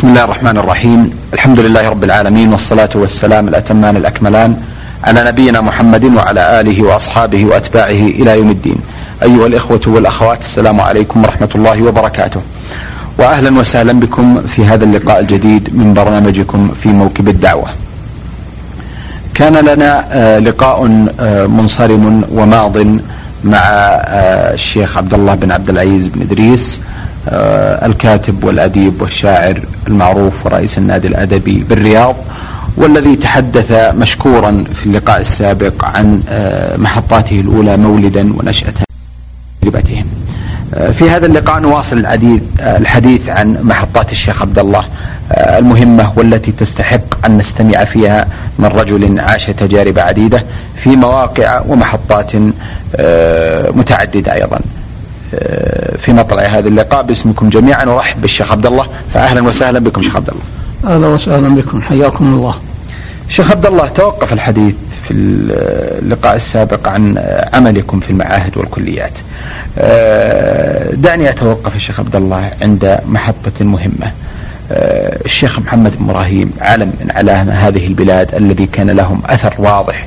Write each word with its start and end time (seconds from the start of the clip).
بسم 0.00 0.08
الله 0.08 0.24
الرحمن 0.24 0.58
الرحيم 0.58 1.10
الحمد 1.34 1.60
لله 1.60 1.88
رب 1.88 2.04
العالمين 2.04 2.52
والصلاة 2.52 2.88
والسلام 2.94 3.48
الأتمان 3.48 3.96
الأكملان 3.96 4.56
على 5.04 5.24
نبينا 5.24 5.60
محمد 5.60 6.04
وعلى 6.04 6.60
آله 6.60 6.82
وأصحابه 6.82 7.44
وأتباعه 7.44 7.90
إلى 8.20 8.38
يوم 8.38 8.50
الدين 8.50 8.76
أيها 9.22 9.46
الإخوة 9.46 9.80
والأخوات 9.86 10.40
السلام 10.40 10.80
عليكم 10.80 11.24
ورحمة 11.24 11.48
الله 11.54 11.82
وبركاته 11.82 12.40
وأهلا 13.18 13.58
وسهلا 13.58 13.92
بكم 13.92 14.40
في 14.40 14.64
هذا 14.64 14.84
اللقاء 14.84 15.20
الجديد 15.20 15.68
من 15.76 15.94
برنامجكم 15.94 16.70
في 16.82 16.88
موكب 16.88 17.28
الدعوة 17.28 17.68
كان 19.34 19.54
لنا 19.56 20.38
لقاء 20.40 20.86
منصرم 21.48 22.24
وماض 22.32 22.76
مع 23.44 23.58
الشيخ 24.54 24.96
عبد 24.98 25.14
الله 25.14 25.34
بن 25.34 25.52
عبد 25.52 25.70
العزيز 25.70 26.08
بن 26.08 26.20
ادريس 26.20 26.80
الكاتب 27.28 28.44
والأديب 28.44 29.02
والشاعر 29.02 29.60
المعروف 29.86 30.46
ورئيس 30.46 30.78
النادي 30.78 31.08
الأدبي 31.08 31.64
بالرياض 31.68 32.16
والذي 32.76 33.16
تحدث 33.16 33.72
مشكورا 33.94 34.64
في 34.74 34.86
اللقاء 34.86 35.20
السابق 35.20 35.84
عن 35.84 36.22
محطاته 36.76 37.40
الأولى 37.40 37.76
مولدا 37.76 38.32
ونشأة 38.36 38.72
تجربتهم. 39.62 40.06
في 40.92 41.10
هذا 41.10 41.26
اللقاء 41.26 41.60
نواصل 41.60 41.98
العديد 41.98 42.42
الحديث 42.60 43.28
عن 43.28 43.56
محطات 43.62 44.12
الشيخ 44.12 44.42
عبد 44.42 44.58
الله 44.58 44.84
المهمة 45.32 46.12
والتي 46.16 46.52
تستحق 46.52 47.26
أن 47.26 47.38
نستمع 47.38 47.84
فيها 47.84 48.26
من 48.58 48.66
رجل 48.66 49.20
عاش 49.20 49.46
تجارب 49.46 49.98
عديدة 49.98 50.44
في 50.76 50.88
مواقع 50.88 51.62
ومحطات 51.68 52.32
آه، 52.96 53.70
متعددة 53.70 54.34
أيضا 54.34 54.56
آه، 54.56 54.79
في 55.98 56.12
مطلع 56.12 56.42
هذا 56.42 56.68
اللقاء 56.68 57.02
باسمكم 57.02 57.48
جميعا 57.48 57.84
ورحب 57.84 58.20
بالشيخ 58.20 58.52
عبد 58.52 58.66
الله. 58.66 58.86
فأهلا 59.14 59.40
وسهلا 59.40 59.78
بكم 59.78 60.02
شيخ 60.02 60.16
عبد 60.16 60.28
الله. 60.28 60.42
أهلا 60.94 61.06
وسهلا 61.06 61.48
بكم. 61.48 61.82
حياكم 61.82 62.34
الله. 62.34 62.54
شيخ 63.28 63.50
عبد 63.50 63.66
الله 63.66 63.88
توقف 63.88 64.32
الحديث 64.32 64.74
في 65.04 65.10
اللقاء 65.10 66.36
السابق 66.36 66.88
عن 66.88 67.18
عملكم 67.52 68.00
في 68.00 68.10
المعاهد 68.10 68.56
والكليات. 68.56 69.18
آه، 69.78 70.90
دعني 70.94 71.30
أتوقف 71.30 71.74
يا 71.74 71.78
شيخ 71.78 72.00
عبد 72.00 72.16
الله 72.16 72.50
عند 72.62 72.98
محطة 73.08 73.64
مهمة. 73.64 74.12
آه، 74.72 75.20
الشيخ 75.24 75.58
محمد 75.58 75.92
بن 75.98 76.10
إبراهيم 76.10 76.52
علم 76.60 76.92
من 77.00 77.10
علام 77.10 77.50
هذه 77.50 77.86
البلاد 77.86 78.34
الذي 78.34 78.66
كان 78.66 78.90
لهم 78.90 79.22
أثر 79.26 79.54
واضح 79.58 80.06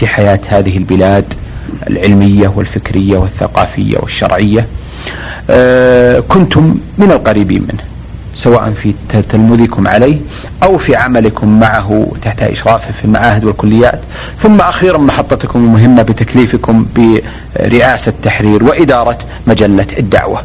في 0.00 0.06
حياة 0.06 0.40
هذه 0.48 0.76
البلاد. 0.76 1.34
العلمية 1.90 2.52
والفكرية 2.56 3.16
والثقافية 3.18 3.98
والشرعية. 3.98 4.66
آه، 5.50 6.20
كنتم 6.20 6.74
من 6.98 7.10
القريبين 7.12 7.62
منه. 7.62 7.82
سواء 8.34 8.70
في 8.82 8.94
تلمذكم 9.28 9.88
عليه 9.88 10.16
أو 10.62 10.78
في 10.78 10.96
عملكم 10.96 11.60
معه 11.60 12.06
تحت 12.22 12.42
إشرافه 12.42 12.92
في 12.92 13.04
المعاهد 13.04 13.44
والكليات 13.44 14.00
ثم 14.38 14.60
أخيرا 14.60 14.98
محطتكم 14.98 15.58
المهمة 15.58 16.02
بتكليفكم 16.02 16.86
برئاسة 16.96 18.12
تحرير 18.22 18.64
وإدارة 18.64 19.18
مجلة 19.46 19.86
الدعوة 19.98 20.42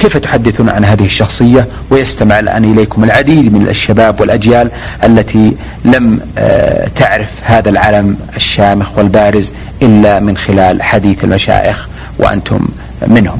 كيف 0.00 0.16
تحدثون 0.16 0.68
عن 0.68 0.84
هذه 0.84 1.04
الشخصية 1.04 1.66
ويستمع 1.90 2.38
الآن 2.38 2.64
إليكم 2.64 3.04
العديد 3.04 3.54
من 3.54 3.68
الشباب 3.68 4.20
والأجيال 4.20 4.70
التي 5.04 5.52
لم 5.84 6.20
آه، 6.38 6.88
تعرف 6.96 7.30
هذا 7.42 7.70
العلم 7.70 8.16
الشامخ 8.36 8.98
والبارز 8.98 9.52
إلا 9.82 10.20
من 10.20 10.36
خلال 10.36 10.82
حديث 10.82 11.24
المشايخ 11.24 11.88
وأنتم 12.18 12.68
منهم. 13.06 13.38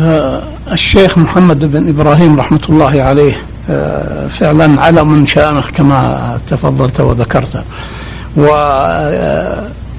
آه، 0.00 0.42
الشيخ 0.72 1.18
محمد 1.18 1.72
بن 1.72 1.88
إبراهيم 1.88 2.40
رحمة 2.40 2.60
الله 2.68 3.02
عليه 3.02 3.36
آه، 3.70 4.28
فعلا 4.28 4.82
علم 4.82 5.26
شامخ 5.26 5.70
كما 5.70 6.38
تفضلت 6.48 7.00
وذكرت 7.00 7.64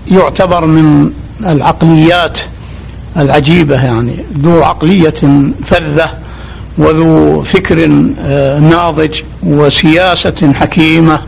ويعتبر 0.08 0.66
من 0.66 1.12
العقليات 1.46 2.40
العجيبة 3.18 3.86
يعني 3.86 4.16
ذو 4.42 4.64
عقلية 4.64 5.14
فذة 5.66 6.10
وذو 6.78 7.42
فكر 7.44 7.90
آه، 8.20 8.60
ناضج 8.60 9.22
وسياسة 9.44 10.54
حكيمة. 10.54 11.20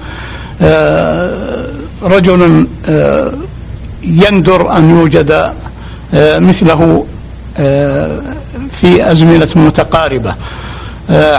آه، 0.61 1.67
رجل 2.03 2.67
آه، 2.89 3.31
يندر 4.03 4.77
أن 4.77 4.89
يوجد 4.89 5.53
مثله 6.13 7.05
في 8.71 9.11
أزمنة 9.11 9.47
متقاربة. 9.55 10.35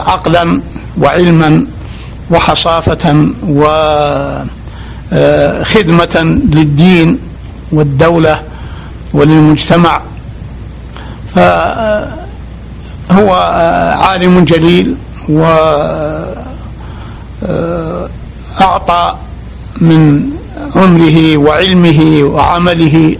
عقلا 0.06 0.60
وعلما 0.98 1.66
وحصافة 2.30 3.28
وخدمة 3.48 4.00
للدين 6.52 7.18
والدولة 7.72 8.42
وللمجتمع. 9.12 10.00
فهو 11.34 12.10
عالم 14.00 14.44
جليل 14.44 14.94
وأعطى 18.58 19.14
من 19.80 20.30
عمره 20.76 21.36
وعلمه 21.36 22.22
وعمله 22.22 23.16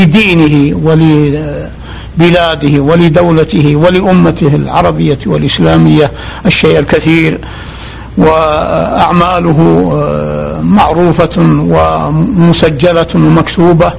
لدينه 0.00 0.76
ولبلاده 0.86 2.80
ولدولته 2.80 3.76
ولأمته 3.76 4.54
العربية 4.54 5.18
والإسلامية 5.26 6.10
الشيء 6.46 6.78
الكثير. 6.78 7.38
وأعماله 8.18 9.58
معروفة 10.62 11.38
ومسجلة 11.70 13.06
ومكتوبة 13.14 13.92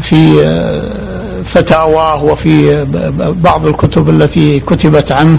في 0.00 0.42
فتاواه 1.44 2.24
وفي 2.24 2.84
بعض 3.42 3.66
الكتب 3.66 4.10
التي 4.10 4.60
كتبت 4.60 5.12
عنه 5.12 5.38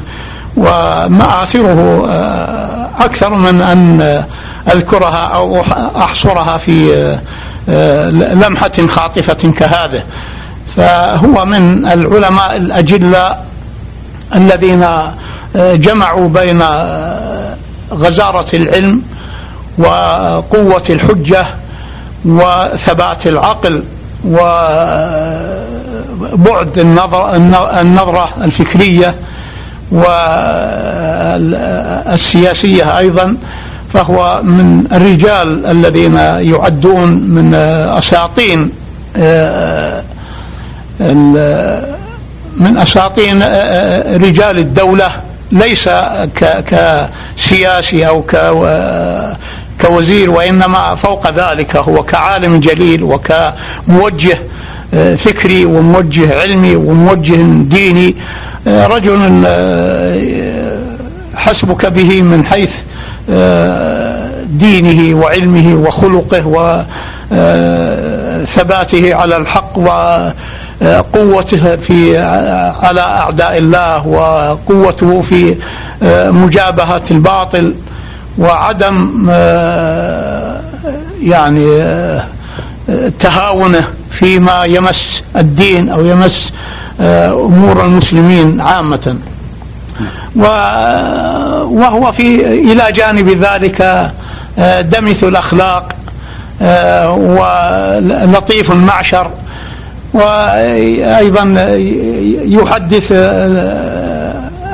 ومآثره 0.57 2.05
آه، 2.09 2.89
أكثر 2.99 3.35
من 3.35 3.61
أن 3.61 4.23
أذكرها 4.73 5.25
أو 5.25 5.61
أحصرها 5.95 6.57
في 6.57 7.17
آه، 7.69 8.09
لمحة 8.09 8.87
خاطفة 8.87 9.51
كهذه. 9.57 10.03
فهو 10.67 11.45
من 11.45 11.85
العلماء 11.85 12.57
الأجلاء 12.57 13.45
الذين 14.35 14.83
آه، 14.83 15.75
جمعوا 15.75 16.29
بين 16.29 16.63
غزارة 17.93 18.55
العلم 18.55 19.01
وقوة 19.77 20.83
الحجة 20.89 21.45
وثبات 22.25 23.27
العقل 23.27 23.83
وبعد 26.33 26.79
النظر 26.79 27.35
النظرة 27.81 28.29
الفكرية 28.43 29.15
والسياسية 32.11 32.97
أيضا 32.97 33.35
فهو 33.93 34.41
من 34.43 34.85
الرجال 34.91 35.65
الذين 35.65 36.15
يعدون 36.51 37.09
من 37.09 37.53
أساطين 37.97 38.69
من 42.57 42.77
أساطين 42.77 43.43
رجال 44.23 44.57
الدولة 44.57 45.11
ليس 45.51 45.89
كسياسي 46.67 48.07
أو 48.07 48.23
كوزير 49.81 50.29
وإنما 50.29 50.95
فوق 50.95 51.29
ذلك 51.29 51.75
هو 51.75 52.03
كعالم 52.03 52.59
جليل 52.59 53.03
وكموجه 53.03 54.33
آه، 54.33 54.52
فكري 55.17 55.65
وموجه 55.65 56.41
علمي 56.41 56.75
وموجه 56.75 57.35
ديني. 57.61 58.15
آه، 58.67 58.87
رجل 58.87 59.43
آه، 59.45 60.77
حسبك 61.35 61.85
به 61.85 62.21
من 62.21 62.45
حيث 62.45 62.75
دينه 64.45 65.15
وعلمه 65.15 65.75
وخلقه 65.75 66.47
وثباته 67.31 69.15
على 69.15 69.37
الحق 69.37 69.77
وقوته 69.77 71.75
في 71.75 72.17
على 72.83 73.01
أعداء 73.01 73.57
الله 73.57 74.07
وقوته 74.07 75.21
في 75.21 75.55
مجابهة 76.31 77.03
الباطل 77.11 77.73
وعدم 78.37 79.27
آه، 79.29 80.61
يعني 81.21 81.81
آه، 81.81 82.23
تهاونه 83.19 83.87
فيما 84.13 84.65
يمس 84.65 85.23
الدين 85.35 85.89
أو 85.89 86.05
يمس 86.05 86.53
آه، 87.01 87.31
أمور 87.31 87.85
المسلمين 87.85 88.61
عامة. 88.61 89.17
وهو 90.35 92.11
في 92.11 92.45
إلى 92.71 92.91
جانب 92.91 93.29
ذلك 93.29 94.11
دمث 94.81 95.23
الأخلاق 95.23 95.93
ولطيف 97.17 98.71
المعشر. 98.71 99.31
وأيضا 100.13 101.43
يحدث 102.45 103.11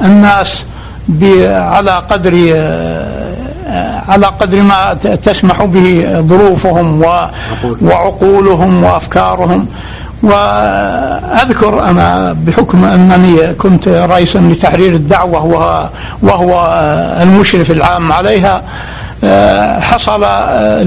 الناس 0.01 0.63
على 1.47 1.91
قدر 1.91 2.33
على 4.09 4.25
قدر 4.25 4.61
ما 4.61 4.93
تسمح 5.23 5.63
به 5.63 6.15
ظروفهم 6.27 7.01
وعقولهم 7.81 8.83
وأفكارهم. 8.83 9.67
وأذكر 10.23 11.83
أنا 11.89 12.35
بحكم 12.47 12.85
أنني 12.85 13.53
كنت 13.53 13.87
رئيسا 13.87 14.37
لتحرير 14.39 14.93
الدعوة 14.93 15.89
وهو 16.23 16.51
المشرف 17.21 17.71
العام 17.71 18.11
عليها 18.11 18.61
حصل 19.79 20.21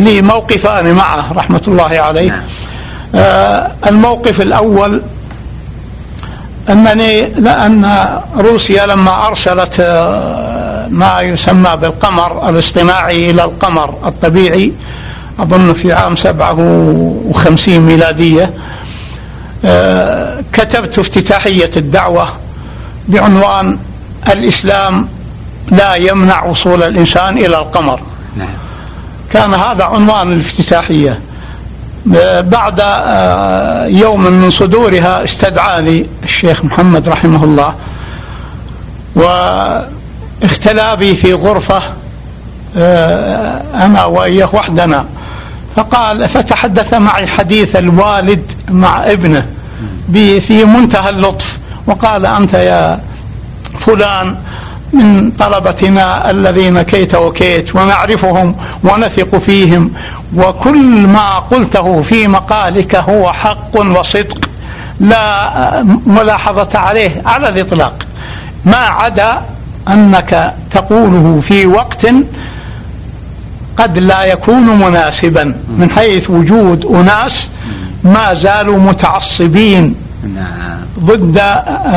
لي 0.05 0.23
موقفان 0.23 0.95
معه 0.95 1.33
رحمة 1.33 1.63
الله 1.69 2.01
عليه. 2.01 2.31
نعم. 2.31 2.43
الموقف 3.87 4.41
الأول 4.41 5.03
أنني 6.69 7.23
لأن 7.27 8.09
روسيا 8.39 8.87
لما 8.87 9.27
أرسلت 9.27 9.81
ما 10.93 11.21
يسمى 11.21 11.77
بالقمر 11.77 12.49
الاصطناعي 12.49 13.31
إلى 13.31 13.44
القمر 13.44 13.94
الطبيعي. 14.05 14.73
أظن 15.39 15.73
في 15.73 15.93
عام 15.93 16.17
57 16.17 17.81
ميلادية. 17.81 18.50
آه، 19.65 20.44
كتبت 20.53 20.99
افتتاحية 20.99 21.71
الدعوة 21.77 22.29
بعنوان 23.09 23.79
الإسلام 24.33 25.09
لا 25.71 25.94
يمنع 25.94 26.44
وصول 26.44 26.83
الإنسان 26.83 27.39
إلى 27.39 27.59
القمر. 27.59 28.00
نعم. 28.37 28.49
كان 29.33 29.55
هذا 29.55 29.85
عنوان 29.85 30.33
الافتتاحية. 30.33 31.21
آه، 32.17 32.41
بعد 32.41 32.81
آه، 32.81 33.87
يوم 33.87 34.23
من 34.23 34.50
صدورها 34.50 35.25
استدعاني 35.25 36.06
الشيخ 36.23 36.65
محمد 36.65 37.09
رحمه 37.09 37.44
الله. 37.44 37.75
واختلى 40.43 40.97
بي 40.97 41.15
في 41.15 41.35
غرفة 41.35 41.83
أنا 43.85 44.05
وإياه 44.05 44.49
وحدنا. 44.53 45.05
فقال 45.77 46.29
فتحدث 46.29 46.94
معي 46.94 47.27
حديث 47.27 47.77
الوالد 47.77 48.53
مع 48.71 49.05
ابنه 49.05 49.47
في 50.12 50.65
منتهى 50.65 51.11
اللطف. 51.11 51.59
وقال 51.87 52.27
أنت 52.27 52.55
يا 52.55 53.00
فلان 53.79 54.37
من 54.93 55.31
طلبتنا 55.31 56.31
الذين 56.31 56.83
كيت 56.83 57.15
وكيت 57.15 57.77
ونعرفهم 57.77 58.56
ونثق 58.85 59.37
فيهم 59.37 59.93
وكل 60.37 61.06
ما 61.06 61.39
قلته 61.39 62.03
في 62.03 62.29
مقالك 62.29 62.94
هو 62.94 63.33
حق 63.33 63.77
وصدق 63.77 64.49
لا 65.00 65.83
ملاحظة 66.06 66.79
عليه 66.79 67.23
على 67.27 67.49
الإطلاق. 67.49 67.94
ما 68.65 68.77
عدا 68.77 69.43
أنك 69.88 70.55
تقوله 70.70 71.40
في 71.40 71.67
وقت 71.67 72.06
قد 73.76 73.99
لا 73.99 74.25
يكون 74.25 74.67
مناسبا 74.79 75.55
من 75.79 75.90
حيث 75.90 76.31
وجود 76.31 76.87
أناس 76.87 77.50
ما 78.05 78.34
زالوا 78.34 78.79
متعصبين 78.79 79.94
نعم. 80.34 80.79
ضد 81.00 81.38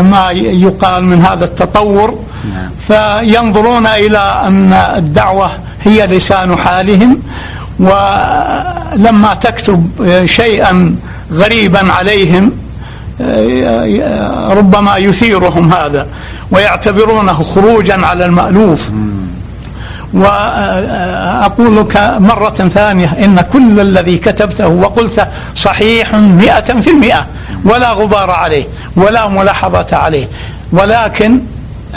ما 0.02 0.32
يقال 0.32 1.04
من 1.04 1.22
هذا 1.22 1.46
التطور 1.46 2.20
نعم. 2.54 2.70
فينظرون 2.80 3.86
إلى 3.86 4.42
أن 4.48 4.74
الدعوة 4.74 5.52
هي 5.84 6.06
لسان 6.06 6.56
حالهم 6.56 7.22
ولما 7.80 9.34
تكتب 9.42 9.90
شيئا 10.26 10.96
غريبا 11.34 11.92
عليم 11.94 12.52
ربما 14.50 14.98
يثيرهم 14.98 15.74
هذا 15.74 16.08
ويعتبرونه 16.52 17.44
خروجا 17.44 18.06
على 18.06 18.26
المألوف. 18.26 18.90
وأقول 20.14 21.78
لك 21.78 21.98
مرة 22.20 22.50
ثانية 22.50 23.08
إن 23.26 23.42
كل 23.54 23.80
الذي 23.80 24.18
كتبته 24.18 24.68
وقلته 24.68 25.28
صحيح 25.56 26.16
مئة 26.16 26.82
في 26.82 26.90
المئة 26.90 27.26
ولا 27.66 27.92
غبار 27.92 28.32
عليه 28.32 28.66
ولا 28.96 29.28
ملاحظة 29.28 29.98
عليه. 29.98 30.28
ولكن 30.72 31.40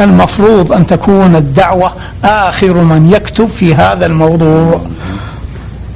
المفروض 0.00 0.72
أن 0.72 0.86
تكون 0.86 1.36
الدعوة 1.36 1.92
آخر 2.24 2.72
من 2.72 3.12
يكتب 3.12 3.48
في 3.48 3.74
هذا 3.74 4.06
الموضوع. 4.06 4.80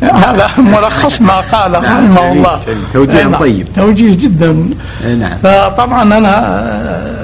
هذا 0.03 0.49
ملخص 0.59 1.21
ما 1.21 1.41
قاله 1.41 1.81
نعم. 1.81 1.97
رحمه 1.97 2.33
الله. 2.33 2.61
توجيه 2.93 3.23
نعم. 3.25 3.41
طيب. 3.41 3.67
توجيه 3.77 4.17
جدا. 4.17 4.71
نعم. 5.19 5.37
فطبعا 5.43 6.03
أنا 6.03 7.22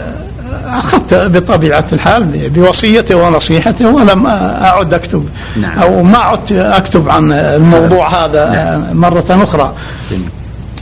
أخذت 0.68 1.14
بطبيعة 1.14 1.84
الحال 1.92 2.48
بوصيته 2.48 3.16
ونصيحته 3.16 3.88
ولم 3.88 4.26
أعد 4.26 4.94
أكتب 4.94 5.28
نعم. 5.56 5.78
أو 5.78 6.02
ما 6.02 6.18
عدت 6.18 6.52
أكتب 6.52 7.08
عن 7.08 7.32
الموضوع 7.32 8.24
هذا 8.24 8.50
نعم. 8.50 8.96
مرة 9.00 9.24
أخرى 9.30 9.74
جميل. 10.10 10.28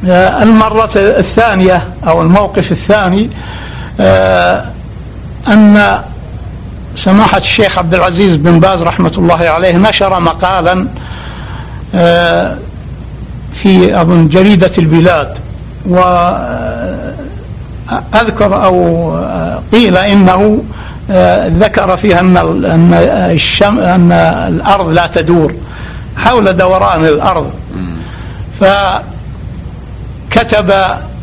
آه، 0.06 0.42
المرة 0.42 0.90
الثانية 0.96 1.82
أو 2.06 2.22
الموقف 2.22 2.72
الثاني 2.72 3.30
آه، 4.00 4.64
أن 5.48 6.00
سماحة 6.96 7.38
الشيخ 7.38 7.78
عبد 7.78 7.94
العزيز 7.94 8.36
بن 8.36 8.60
باز 8.60 8.82
رحمة 8.82 9.12
الله 9.18 9.48
عليه 9.48 9.76
نشر 9.76 10.20
مقالا 10.20 10.86
آه، 11.94 12.56
في 13.52 14.00
أظن 14.00 14.28
جريدة 14.28 14.70
البلاد 14.78 15.38
و 15.88 15.98
أذكر 18.14 18.64
أو 18.64 19.10
قيل 19.72 19.96
إنه 19.96 20.62
ذكر 21.46 21.96
فيها 21.96 22.20
أن 22.20 22.36
أن 22.36 22.92
أن 23.78 24.12
الأرض 24.48 24.88
لا 24.88 25.06
تدور 25.06 25.54
حول 26.16 26.56
دوران 26.56 27.04
الأرض. 27.04 27.50
فكتب 30.30 30.72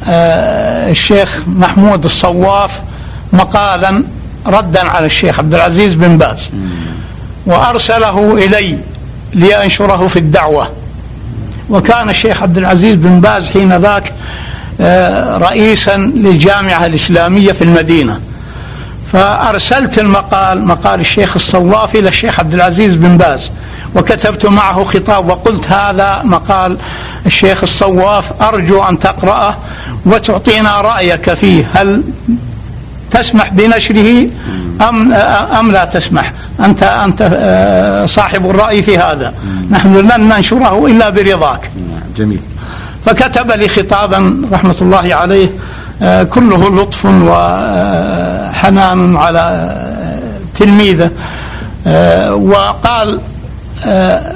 الشيخ 0.07 1.39
محمود 1.47 2.05
الصواف 2.05 2.81
مقالا 3.33 4.03
ردا 4.45 4.89
على 4.89 5.05
الشيخ 5.05 5.39
عبد 5.39 5.53
العزيز 5.53 5.95
بن 5.95 6.17
باز. 6.17 6.51
وأرسله 7.45 8.45
إلي 8.45 8.77
لأنشره 9.33 10.07
في 10.07 10.19
الدعوة. 10.19 10.67
وكان 11.69 12.09
الشيخ 12.09 12.43
عبد 12.43 12.57
العزيز 12.57 12.95
بن 12.95 13.19
باز 13.21 13.49
حين 13.49 13.77
ذاك 13.77 14.03
آه، 14.07 14.13
رئيسا 15.37 15.97
للجامعة 15.97 16.85
الإسلامية 16.85 17.51
في 17.51 17.61
المدينة. 17.61 18.19
فأرسلت 19.13 19.99
المقال 19.99 20.67
مقال 20.67 20.99
الشيخ 20.99 21.31
الصواف 21.35 21.95
إلى 21.95 22.09
الشيخ 22.09 22.39
عبد 22.39 22.53
العزيز 22.53 22.95
بن 22.95 23.17
باز 23.17 23.51
وكتبت 23.95 24.45
معه 24.45 24.83
خطاب 24.83 25.29
وقلت 25.29 25.67
هذا 25.67 26.21
مقال 26.23 26.77
الشيخ 27.25 27.63
الصواف 27.63 28.41
أرجو 28.41 28.83
أن 28.83 28.99
تقرأه 28.99 29.55
وتعطينا 30.05 30.81
رأيك 30.81 31.33
فيه. 31.33 31.69
هل 31.73 32.03
تسمح 33.11 33.49
بنشره؟ 33.49 34.27
أم, 34.89 35.13
أم 35.59 35.71
لا 35.71 35.85
تسمح؟ 35.85 36.33
أنت, 36.59 36.83
أنت 36.83 37.29
آه، 37.33 38.05
صاحب 38.05 38.49
الرأي 38.49 38.81
في 38.81 38.97
هذا. 38.97 39.33
نحن 39.71 39.95
لن 39.95 40.21
ننشره 40.21 40.85
إلا 40.87 41.09
برضاك. 41.09 41.71
جميل. 42.17 42.39
فكتب 43.05 43.51
لي 43.51 43.67
خطابا 43.67 44.41
رحمة 44.51 44.75
الله 44.81 45.15
عليه 45.15 45.49
آه، 46.01 46.23
كله 46.23 46.81
لطف 46.81 47.05
وحنان 47.05 49.15
على 49.15 49.39
آه، 49.39 50.19
تلميذه 50.55 51.11
آه، 51.87 52.35
وقال 52.35 53.19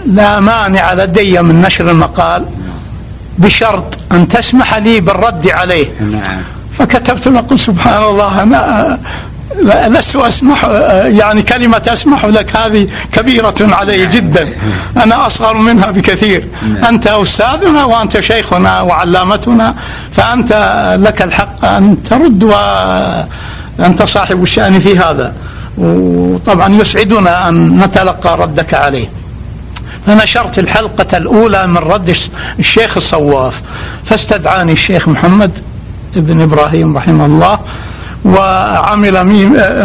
لا 0.05 0.39
مانع 0.39 0.93
لدي 0.93 1.41
من 1.41 1.61
نشر 1.61 1.91
المقال 1.91 2.45
بشرط 3.37 3.97
أن 4.11 4.27
تسمح 4.27 4.75
لي 4.75 4.99
بالرد 4.99 5.47
عليه 5.47 5.85
نعم. 5.99 6.41
فكتبت 6.77 7.27
له 7.27 7.39
قلت 7.39 7.59
سبحان 7.59 8.03
الله 8.03 8.43
أنا 8.43 8.99
لست 9.63 10.15
أسمح 10.15 10.65
يعني 11.05 11.41
كلمة 11.41 11.81
أسمح 11.87 12.25
لك 12.25 12.55
هذه 12.55 12.87
كبيرة 13.11 13.55
علي 13.61 14.05
جدا. 14.05 14.49
أنا 14.97 15.27
أصغر 15.27 15.53
منها 15.53 15.91
بكثير. 15.91 16.47
أنت 16.89 17.07
أستاذنا 17.07 17.83
وأنت 17.83 18.19
شيخنا 18.19 18.81
وعلامتنا 18.81 19.75
فأنت 20.11 20.51
لك 20.99 21.21
الحق 21.21 21.65
أن 21.65 21.97
ترد 22.03 22.43
وأنت 22.43 24.03
صاحب 24.03 24.43
الشأن 24.43 24.79
في 24.79 24.97
هذا. 24.97 25.33
وطبعا 25.77 26.73
يسعدنا 26.73 27.49
أن 27.49 27.79
نتلقى 27.79 28.37
ردك 28.37 28.73
عليه. 28.73 29.07
فنشرت 30.05 30.59
الحلقة 30.59 31.17
الأولى 31.17 31.67
من 31.67 31.77
رد 31.77 32.15
الشيخ 32.59 32.97
الصواف. 32.97 33.61
فاستدعاني 34.05 34.71
الشيخ 34.71 35.09
محمد 35.09 35.51
ابن 36.15 36.41
إبراهيم 36.41 36.97
رحمه 36.97 37.25
الله. 37.25 37.59
وعمل 38.25 39.17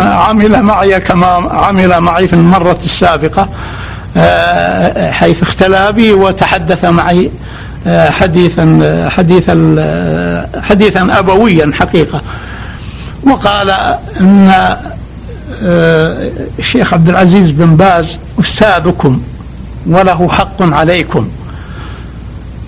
عمل 0.02 0.62
معي 0.62 1.00
كما 1.00 1.26
عمل 1.50 2.00
معي 2.00 2.28
في 2.28 2.32
المرة 2.32 2.78
السابقة 2.84 3.48
آه، 4.16 5.10
حيث 5.10 5.42
اختلى 5.42 5.92
بي 5.92 6.12
وتحدث 6.12 6.84
معي 6.84 7.30
آه، 7.86 8.10
حديثا 8.10 9.08
حديثا 9.10 10.48
حديثا 10.62 11.08
أبويا 11.18 11.70
حقيقة. 11.74 12.20
وقال 13.24 13.70
أن 14.20 14.52
آه، 15.64 16.30
الشيخ 16.58 16.94
عبد 16.94 17.08
العزيز 17.08 17.50
بن 17.50 17.76
باز 17.76 18.18
أستاذكم 18.40 19.22
وله 19.86 20.28
حق 20.28 20.62
عليكم. 20.62 21.28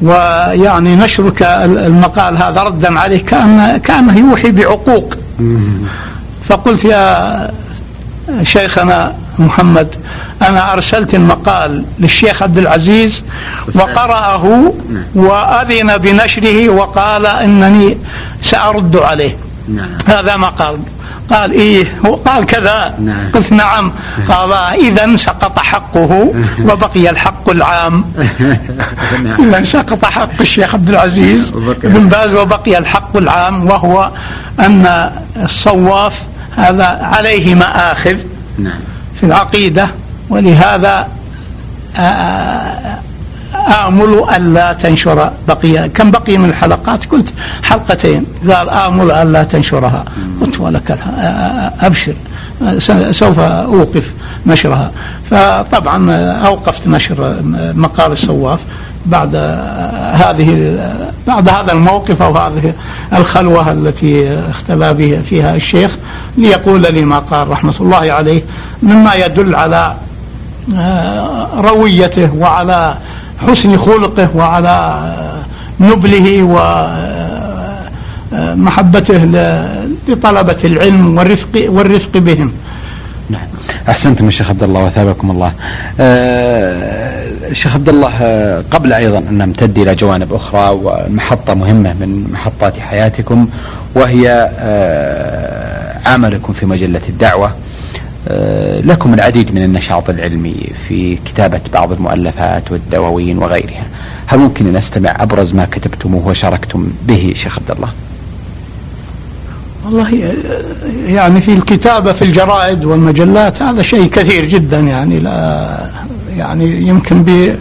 ويعني 0.03 0.97
نشرك 0.97 1.43
المقال 1.59 2.37
هذا 2.37 2.63
ردا 2.63 2.99
عليه 2.99 3.25
كأن 3.25 3.81
كأنه 3.85 4.19
يوحي 4.19 4.51
بعقوق. 4.51 5.15
فقلت 6.45 6.85
يا 6.85 7.51
شيخنا 8.43 9.15
محمد 9.39 9.95
أنا 10.43 10.73
أرسلت 10.73 11.15
المقال 11.15 11.85
للشيخ 11.99 12.43
عبد 12.43 12.59
العزيز 12.59 13.25
وقرأه 13.75 14.73
وأذن 15.15 15.97
بنشره 15.99 16.69
وقال 16.69 17.27
إنني 17.27 17.99
سأرد 18.41 18.97
عليه. 18.97 19.37
نعم. 19.69 19.89
هذا 20.07 20.37
ما 20.37 20.49
قال 20.49 20.79
قال 21.31 21.53
إيه 21.53 21.87
هو 22.07 22.15
قال 22.15 22.47
كذا. 22.47 22.95
نعم. 22.99 23.31
قلت 23.33 23.53
نعم. 23.53 23.93
قال 24.29 24.53
إذا 24.81 25.17
سقط 25.17 25.59
حقه 25.59 26.35
وبقي 26.69 27.11
الحق 27.11 27.51
العام. 27.51 28.05
نعم. 29.25 29.49
إذا 29.49 29.63
سقط 29.63 30.05
حق 30.05 30.41
الشيخ 30.41 30.75
عبد 30.75 30.89
العزيز 30.89 31.51
بن 31.83 32.09
باز 32.09 32.35
وبقي 32.35 32.79
الحق 32.79 33.17
العام 33.17 33.67
وهو 33.67 34.11
أن 34.61 35.11
الصواف 35.43 36.23
هذا 36.57 36.85
عليه 37.03 37.55
مآخذ 37.55 38.17
نعم. 38.59 38.81
في 39.21 39.27
العقيدة 39.27 39.89
ولهذا 40.29 41.09
آمل 43.55 44.25
ألا 44.37 44.73
تنشر 44.73 45.31
بقي 45.49 45.89
كم 45.89 46.11
بقي 46.11 46.39
من 46.39 46.49
الحلقات؟ 46.49 47.05
قلت 47.05 47.35
حلقتين. 47.63 48.27
قال 48.49 48.71
آمل 48.71 49.11
ألا 49.11 49.45
تنشرها. 49.45 50.05
قلت 50.55 50.61
ولك 50.61 50.99
أبشر. 51.81 52.15
سوف 53.11 53.39
أوقف 53.39 54.15
نشرها 54.47 54.91
فطبعا 55.31 56.11
أوقفت 56.47 56.89
نشر 56.89 57.37
مقال 57.75 58.13
الصواف 58.13 58.61
بعد 59.07 59.37
هذه 60.13 60.79
بعد 61.27 61.49
هذا 61.49 61.73
الموقف 61.73 62.23
أو 62.23 62.39
هذه 62.39 62.73
الخلوة 63.13 63.73
التي 63.73 64.39
اختلى 64.51 65.21
فيها 65.25 65.57
الشيخ 65.57 65.97
ليقول 66.39 66.83
لي 66.83 67.05
ما 67.05 67.19
قال 67.19 67.49
رحمة 67.49 67.75
الله 67.81 68.13
عليه 68.13 68.43
مما 68.83 69.15
يدل 69.15 69.55
على 69.55 69.95
رويته 71.57 72.35
وعلى 72.35 72.95
حسن 73.49 73.77
خلقه 73.77 74.29
وعلى 74.35 75.01
نبله 75.81 76.43
ومحبته 78.43 79.25
لطلبة 80.09 80.59
العلم 80.65 81.19
والرفق 81.19 81.65
والرفق 81.69 82.19
بهم. 82.19 82.53
نعم. 83.31 83.47
أحسنتم 83.89 84.29
الشيخ 84.29 84.51
عبد 84.51 84.63
الله 84.63 84.85
وثابكم 84.85 85.31
الله. 85.31 85.53
أه 86.01 87.25
الشيخ 87.51 87.75
عبد 87.75 87.89
الله 87.89 88.13
آه، 88.23 88.65
قبل 88.71 88.93
أيضا 88.93 89.19
أن 89.19 89.39
نمتد 89.39 89.79
إلى 89.79 89.95
جوانب 89.95 90.33
أخرى 90.33 90.81
ومحطة 90.83 91.55
مهمة 91.55 91.93
من 91.93 92.31
محطات 92.33 92.79
حياتكم 92.79 93.49
وهي 93.95 94.51
آه، 94.59 96.09
عملكم 96.09 96.53
في 96.53 96.67
مجلة 96.67 97.01
الدعوة 97.09 97.53
آه، 98.29 98.81
لكم 98.81 99.15
العديد 99.15 99.55
من 99.55 99.63
النشاط 99.63 100.11
العلمي 100.11 100.55
في 100.89 101.17
كتابة 101.17 101.61
بعض 101.73 101.93
المؤلفات 101.93 102.73
والدواوين 102.73 103.39
وغيرها 103.39 103.85
هل 104.27 104.39
ممكن 104.39 104.67
أن 104.67 104.73
نستمع 104.73 105.17
أبرز 105.19 105.53
ما 105.53 105.65
كتبتموه 105.65 106.27
وشاركتم 106.27 106.91
به 107.09 107.33
شيخ 107.37 107.59
عبد 107.59 107.71
الله 107.71 107.89
والله 109.85 110.25
آه، 110.25 111.11
يعني 111.11 111.41
في 111.41 111.53
الكتابة 111.53 112.13
في 112.13 112.23
الجرائد 112.23 112.85
والمجلات 112.85 113.63
هذا 113.63 113.83
شيء 113.83 114.07
كثير 114.07 114.45
جدا 114.45 114.81
يعني 114.81 115.19
لا 115.19 115.79
يعني 116.37 116.89
يمكن 116.89 117.23
ب 117.23 117.57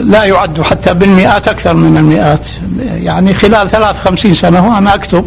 لا 0.00 0.24
يعد 0.24 0.62
حتى 0.62 0.94
بالمئات 0.94 1.48
أكثر 1.48 1.74
من 1.74 1.96
المئات. 1.96 2.48
يعني 2.80 3.34
خلال 3.34 3.70
ثلاث 3.70 3.98
خمسين 4.00 4.34
سنة 4.34 4.68
وأنا 4.68 4.94
أكتب 4.94 5.24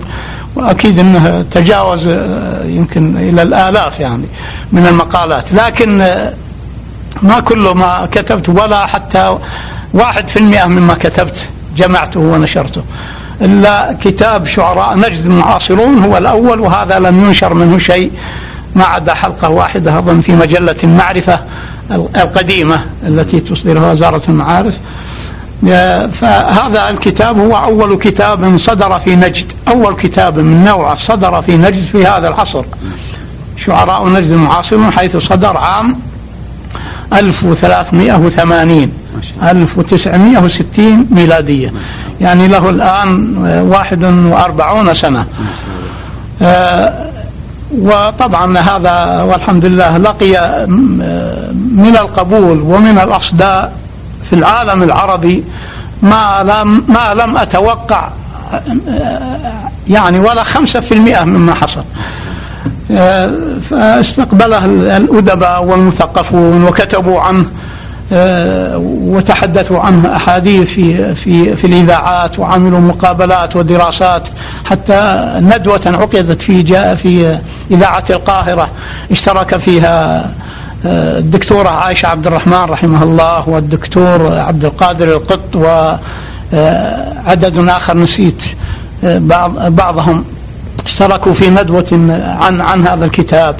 وأكيد 0.56 1.00
إنه 1.00 1.46
تجاوز 1.52 2.08
آه، 2.08 2.64
يمكن 2.66 3.18
إلى 3.18 3.42
الآلاف 3.42 4.00
يعني 4.00 4.26
من 4.72 4.88
المقالات. 4.88 5.54
لكن 5.54 6.02
آه، 6.02 6.34
ما 7.22 7.40
كل 7.40 7.60
ما 7.60 8.08
كتبت 8.12 8.50
ولا 8.50 8.86
حتى 8.86 9.38
واحد 9.94 10.28
في 10.28 10.40
المئة 10.40 10.66
مما 10.66 10.94
كتبت 10.94 11.46
جمعته 11.78 12.20
ونشرته. 12.20 12.84
إلا 13.42 13.98
كتاب 14.02 14.46
شعراء 14.46 14.98
نجد 14.98 15.26
المعاصرون 15.26 16.04
هو 16.04 16.18
الأول 16.18 16.60
وهذا 16.60 17.00
لم 17.00 17.26
ينشر 17.26 17.54
منه 17.54 17.78
شيء 17.78 18.12
ما 18.76 18.84
عدا 18.84 19.14
حلقة 19.14 19.50
واحدة 19.50 20.00
أظن 20.00 20.22
في 20.22 20.32
مجلة 20.32 20.76
المعرفة 20.84 21.40
القديمة 21.92 22.86
التي 23.04 23.40
تصدرها 23.40 23.92
وزارة 23.92 24.22
المعارف. 24.30 24.80
فهذا 26.12 26.90
الكتاب 26.90 27.40
هو 27.40 27.58
أول 27.58 27.98
كتاب 27.98 28.58
صدر 28.58 29.00
في 29.00 29.16
نجد 29.16 29.52
أول 29.68 29.96
كتاب 29.96 30.40
من 30.40 30.64
نوعه 30.64 30.96
صدر 30.96 31.42
في 31.42 31.58
نجد 31.58 31.84
في 31.84 32.06
هذا 32.06 32.28
العصر. 32.28 32.64
شعراء 33.58 34.08
نجد 34.08 34.32
المعاصرون 34.32 34.92
حيث 34.92 35.18
صدر 35.18 35.58
عام 35.58 36.00
1380 37.14 38.92
1960 39.44 41.08
ميلادية. 41.12 41.74
يعني 42.22 42.48
له 42.48 42.70
الآن 42.70 43.38
41 43.72 44.94
سنة. 44.94 45.26
آه، 46.42 47.10
وطبعا 47.78 48.58
هذا 48.58 49.24
والحمد 49.24 49.66
لله 49.66 49.98
لقي 49.98 50.66
من 51.76 51.98
القبول 52.00 52.62
ومن 52.62 53.00
الأصداء 53.00 53.74
في 54.24 54.34
العالم 54.34 54.84
العربي 54.84 55.44
ما 56.02 56.44
لم 56.44 56.84
ما 56.88 57.14
لم 57.14 57.38
أتوقع 57.38 58.10
يعني 59.88 60.20
ولا 60.20 60.44
خمسة 60.44 60.80
في 60.80 60.94
المئة 60.94 61.24
مما 61.24 61.54
حصل. 61.54 61.84
فاستقبله 63.70 64.66
الأدباء 64.98 65.64
والمثقفون 65.64 66.64
وكتبوا 66.64 67.20
عنه. 67.20 67.46
وتحدثوا 68.12 69.80
عنه 69.80 70.16
أحاديث 70.16 70.74
في 70.74 71.16
في 71.16 71.56
في 71.56 71.68
الإذاعات 71.68 72.40
وعملوا 72.40 72.80
مقابلات 72.80 73.56
ودراسات 73.56 74.30
حتى 74.66 75.32
ندوة 75.36 75.82
عقدت 75.86 76.42
في 76.42 76.62
جاء 76.62 76.96
في 76.96 77.38
إذاعة 77.72 78.04
القاهرة 78.10 78.70
اشترك 79.12 79.58
فيها 79.58 80.30
الدكتورة 80.86 81.70
عائشة 81.70 82.08
عبد 82.08 82.28
الرحمن 82.28 82.64
رحمه 82.70 83.04
الله 83.04 83.50
والدكتور 83.50 84.38
عبد 84.38 84.66
القادر 84.66 85.08
القط 85.16 85.56
وعدد 85.56 86.00
آخر 87.70 87.98
نسيت 87.98 88.44
بعض 89.04 89.72
بعضهم 89.76 90.24
اشتركوا 90.86 91.34
في 91.34 91.50
ندوة 91.50 91.86
عن 92.42 92.62
عن 92.62 92.88
هذا 92.88 93.06
الكتاب. 93.06 93.56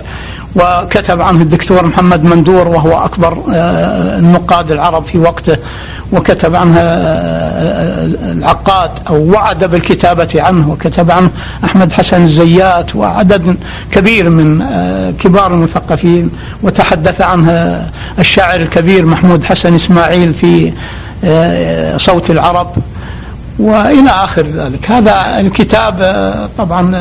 وكتب 0.56 1.22
عنه 1.22 1.42
الدكتور 1.42 1.86
محمد 1.86 2.24
مندور 2.24 2.68
وهو 2.68 3.06
أكبر 3.06 3.44
النقاد 4.18 4.72
العرب 4.72 5.04
في 5.04 5.18
وقته 5.18 5.58
وكتب 6.12 6.56
عنها 6.56 6.84
العقاد 8.32 8.92
أو 9.10 9.32
وعد 9.32 9.64
بالكتابة 9.64 10.28
عنه 10.36 10.70
وكتب 10.72 11.12
عنه 11.12 11.30
أحمد 11.66 11.94
حسن 11.94 12.24
الزيات 12.24 12.96
وعدد 12.96 13.56
كبير 13.92 14.30
من 14.30 14.66
كبار 15.20 15.54
المثقفين 15.54 16.30
وتحدث 16.64 17.22
عنها 17.22 17.92
الشاعر 18.20 18.60
الكبير 18.62 19.06
محمود 19.06 19.44
حسن 19.44 19.76
إسماعيل 19.76 20.34
في 20.34 20.72
صوت 21.98 22.30
العرب 22.30 22.72
وإلى 23.60 24.10
آخر 24.10 24.42
ذلك. 24.42 24.92
هذا 24.92 25.40
الكتاب 25.40 26.34
طبعا 26.58 26.96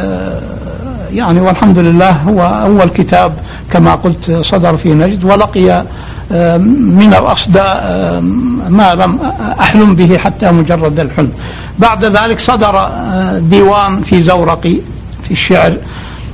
يعني 1.12 1.40
والحمد 1.40 1.78
لله 1.78 2.10
هو 2.10 2.40
أول 2.42 2.88
كتاب 2.88 3.32
كما 3.72 3.94
قلت 3.94 4.30
صدر 4.30 4.76
في 4.76 4.94
نجد 4.94 5.24
ولقي 5.24 5.84
من 6.30 7.14
الأصداء 7.18 7.80
ما 8.68 8.94
لم 8.94 9.18
أحلم 9.60 9.94
به 9.94 10.18
حتى 10.18 10.50
مجرد 10.50 11.00
الحلم. 11.00 11.32
بعد 11.78 12.04
ذلك 12.04 12.40
صدر 12.40 12.90
ديوان 13.38 14.02
في 14.02 14.20
زورقي 14.20 14.76
في 15.22 15.30
الشعر 15.30 15.72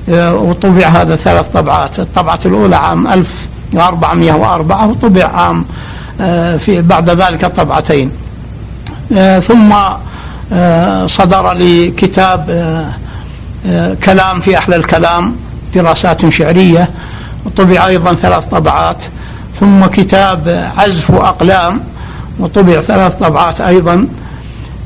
وطبع 0.08 0.86
هذا 0.86 1.16
ثلاث 1.16 1.48
طبعات. 1.48 1.98
الطبعة 1.98 2.38
الأولى 2.46 2.76
عام 2.76 3.06
1404 3.06 4.86
وطبع 4.86 5.24
عام 5.24 5.64
في 6.58 6.82
بعد 6.82 7.10
ذلك 7.10 7.46
طبعتين. 7.46 8.10
ثم 9.42 9.74
صدر 11.06 11.52
لي 11.52 11.90
كتاب 11.90 12.46
كلام 14.04 14.40
في 14.40 14.58
أحلى 14.58 14.76
الكلام 14.76 15.36
دراسات 15.74 16.28
شعرية 16.28 16.90
وطبع 17.44 17.86
أيضا 17.86 18.14
ثلاث 18.14 18.44
طبعات 18.46 19.04
ثم 19.54 19.86
كتاب 19.86 20.72
عزف 20.76 21.10
أقلام 21.10 21.80
وطبع 22.38 22.80
ثلاث 22.80 23.14
طبعات 23.14 23.60
أيضا. 23.60 24.06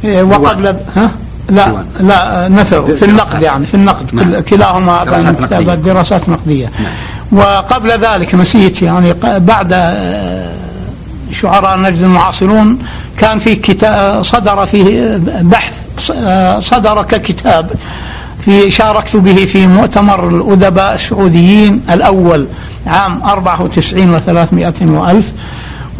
إيه، 0.04 0.22
وقبل 0.22 0.76
ها؟ 0.96 1.10
لا 1.48 1.84
لا 2.00 2.48
نثر 2.48 2.96
في 2.96 3.04
النقد 3.04 3.42
يعني 3.42 3.66
في 3.66 3.74
النقد. 3.74 4.14
نعم. 4.14 4.40
كلاهما 4.40 5.04
كتابات 5.42 5.78
دراسات 5.78 6.28
نقدية. 6.28 6.70
نعم. 6.80 6.92
وقبل 7.32 7.90
ذلك 7.90 8.34
نسيت 8.34 8.82
يعني 8.82 9.14
بعد 9.22 9.68
آه، 9.72 10.52
شعراء 11.32 11.78
نجد 11.80 12.02
المعاصرون 12.02 12.78
كان 13.18 13.38
في 13.38 13.56
كتاب 13.56 14.22
صدر 14.22 14.66
فيه 14.66 15.20
بحث 15.26 15.82
آه، 16.14 16.60
صدر 16.60 17.02
ككتاب 17.02 17.70
في 18.48 18.70
شاركت 18.70 19.16
به 19.16 19.44
في 19.44 19.66
مؤتمر 19.66 20.28
الأدباء 20.28 20.94
السعوديين 20.94 21.80
الأول 21.90 22.46
عام 22.86 23.22
94 23.22 24.20
و300 24.20 24.82
وألف. 24.82 25.32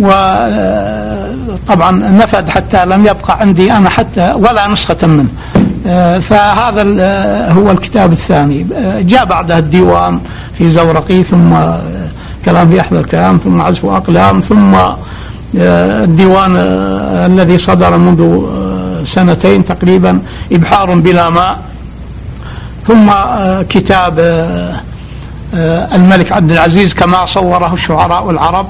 وطبعا 0.01 1.91
نفد 1.91 2.49
حتى 2.49 2.85
لم 2.85 3.07
يبقى 3.07 3.41
عندي 3.41 3.73
أنا 3.73 3.89
حتى 3.89 4.33
ولا 4.37 4.69
نسخة 4.69 5.07
منه. 5.07 5.29
آه، 5.87 6.19
فهذا 6.19 6.85
آه، 7.01 7.53
هو 7.53 7.71
الكتاب 7.71 8.13
الثاني. 8.13 8.67
آه، 8.75 9.01
جاء 9.01 9.25
بعدها 9.25 9.59
الديوان 9.59 10.21
في 10.55 10.69
زورقي 10.69 11.23
ثم 11.23 11.57
كلام 12.45 12.71
في 12.71 12.81
أحلى 12.81 13.01
الكلام 13.01 13.39
ثم 13.39 13.61
عزف 13.61 13.85
أقلام 13.85 14.41
ثم 14.41 14.77
الديوان 15.55 16.57
الذي 17.27 17.59
صدر 17.59 17.97
منذ 17.97 18.43
سنتين 19.05 19.65
تقريبا 19.65 20.21
إبحار 20.53 20.95
بلا 20.95 21.31
ماء. 21.31 21.59
ثم 22.87 23.11
كتاب 23.69 24.19
الملك 25.95 26.33
عبد 26.33 26.51
العزيز 26.51 26.95
كما 26.95 27.27
صوره 27.27 27.75
الشعراء 27.75 28.31
العرب. 28.31 28.67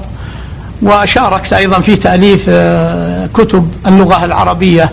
وشاركت 0.81 1.53
أيضا 1.53 1.79
في 1.79 1.95
تأليف 1.95 2.45
آه، 2.49 3.29
كتب 3.33 3.71
اللغة 3.87 4.25
العربية 4.25 4.89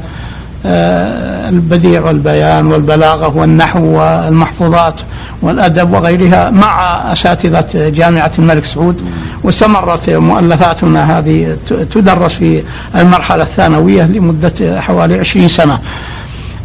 آه، 0.67 1.49
البديع 1.49 2.01
والبيان 2.01 2.67
والبلاغة 2.67 3.37
والنحو 3.37 3.85
والمحفوظات 3.85 5.01
والأدب 5.43 5.93
وغيرها 5.93 6.51
مع 6.51 7.03
أساتذة 7.13 7.89
جامعة 7.89 8.33
الملك 8.39 8.65
سعود. 8.65 9.03
واستمرت 9.43 10.11
مؤلفاتنا 10.11 11.19
هذه 11.19 11.57
تدرس 11.67 12.35
في 12.35 12.63
المرحلة 12.95 13.43
الثانوية 13.43 14.03
لمدة 14.03 14.81
حوالي 14.81 15.19
عشرين 15.19 15.49
سنة. 15.49 15.79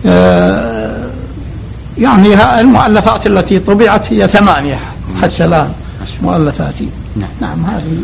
آه، 0.05 0.70
يعني 2.01 2.59
المؤلفات 2.61 3.27
التي 3.27 3.59
طبعت 3.59 4.13
هي 4.13 4.27
ثمانية 4.27 4.79
حتى 5.21 5.45
الآن 5.45 5.71
مؤلفاتي 6.21 6.89
نعم, 7.15 7.29
نعم 7.41 7.65
هذه 7.65 8.03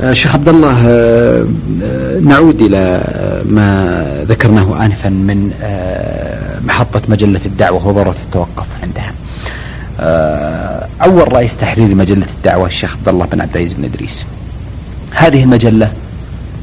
آه، 0.00 0.12
شيخ 0.12 0.34
عبد 0.34 0.48
الله 0.48 0.88
آه، 0.88 1.46
آه، 1.82 2.18
نعود 2.20 2.60
إلى 2.60 3.04
ما 3.44 4.24
ذكرناه 4.28 4.84
انفا 4.84 5.08
من 5.08 5.50
محطة 6.64 7.02
مجلة 7.08 7.40
الدعوة 7.46 7.86
وضروره 7.86 8.16
التوقف 8.26 8.66
عندها. 8.82 9.12
أول 11.02 11.32
رئيس 11.32 11.56
تحرير 11.56 11.94
مجلة 11.94 12.26
الدعوة 12.36 12.66
الشيخ 12.66 12.96
عبد 12.96 13.08
الله 13.08 13.26
بن 13.26 13.40
عبد 13.40 13.56
العزيز 13.56 13.72
بن 13.72 13.84
إدريس. 13.84 14.24
هذه 15.10 15.42
المجلة 15.42 15.92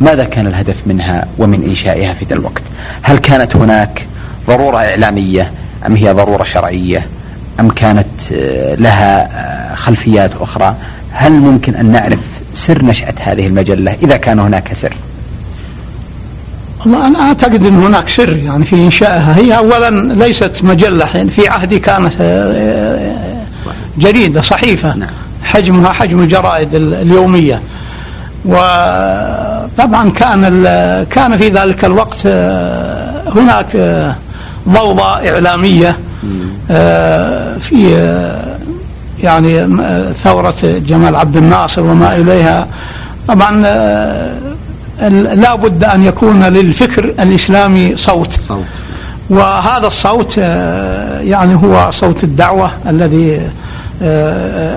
ماذا 0.01 0.23
كان 0.23 0.47
الهدف 0.47 0.75
منها 0.85 1.27
ومن 1.37 1.63
إنشائها 1.63 2.13
في 2.13 2.25
ذا 2.25 2.35
الوقت؟ 2.35 2.61
هل 3.01 3.17
كانت 3.17 3.55
هناك 3.55 4.07
ضرورة 4.47 4.77
إعلامية 4.77 5.51
أم 5.85 5.95
هي 5.95 6.13
ضرورة 6.13 6.43
شرعية؟ 6.43 7.07
أم 7.59 7.69
كانت 7.69 8.31
لها 8.77 9.29
خلفيات 9.75 10.31
أخرى؟ 10.41 10.75
هل 11.11 11.31
ممكن 11.31 11.75
أن 11.75 11.91
نعرف 11.91 12.19
سر 12.53 12.85
نشأة 12.85 13.13
هذه 13.19 13.47
المجلة 13.47 13.95
إذا 14.03 14.17
كان 14.17 14.39
هناك 14.39 14.73
سر 14.73 14.93
والله 16.79 17.07
أنا 17.07 17.19
أعتقد 17.19 17.65
أن 17.65 17.83
هناك 17.83 18.07
سر 18.07 18.37
يعني 18.37 18.65
في 18.65 18.75
إنشائها 18.75 19.37
هي 19.37 19.57
أولا 19.57 20.13
ليست 20.13 20.63
مجلة 20.63 21.07
يعني 21.15 21.29
في 21.29 21.47
عهدي 21.47 21.79
كانت 21.79 22.13
آه، 22.21 23.15
جريدة 23.97 24.41
صحيفة 24.41 24.95
نعم. 24.95 25.09
حجمها 25.43 25.91
حجم 25.91 26.19
الجرائد 26.19 26.75
اليومية 26.75 27.61
وطبعا 28.45 30.09
كان 30.15 30.65
كان 31.11 31.37
في 31.37 31.49
ذلك 31.49 31.85
الوقت 31.85 32.21
آه، 32.25 33.29
هناك 33.35 33.67
آه، 34.67 34.71
ضوضاء 34.71 35.29
إعلامية 35.29 35.97
في 37.59 37.97
يعني 39.23 39.67
ثورة 40.13 40.55
جمال 40.63 41.15
عبد 41.15 41.37
الناصر 41.37 41.81
وما 41.81 42.15
إليها 42.15 42.67
طبعا 43.27 43.63
آه، 43.65 44.37
لا 45.33 45.55
بد 45.55 45.83
أن 45.83 46.03
يكون 46.03 46.43
للفكر 46.43 47.03
الإسلامي 47.19 47.97
صوت, 47.97 48.39
صوت. 48.47 48.63
وهذا 49.29 49.87
الصوت 49.87 50.35
آه، 50.39 51.19
يعني 51.19 51.55
هو 51.55 51.91
صوت 51.91 52.23
الدعوة 52.23 52.71
الذي 52.89 53.35
آه، 53.35 53.49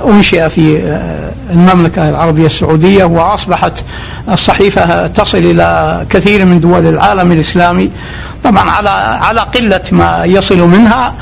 أنشئ 0.08 0.48
في 0.48 0.96
المملكة 1.50 2.08
العربية 2.08 2.46
السعودية 2.46 3.04
وأصبحت 3.04 3.84
الصحيفة 4.32 5.06
تصل 5.06 5.38
إلى 5.38 6.06
كثير 6.10 6.44
من 6.44 6.60
دول 6.60 6.86
العالم 6.86 7.32
الإسلامي. 7.32 7.90
طبعا 8.44 8.70
على 8.70 8.88
على 9.20 9.40
قلة 9.40 9.82
ما 9.92 10.24
يصل 10.24 10.58
منها 10.58 11.14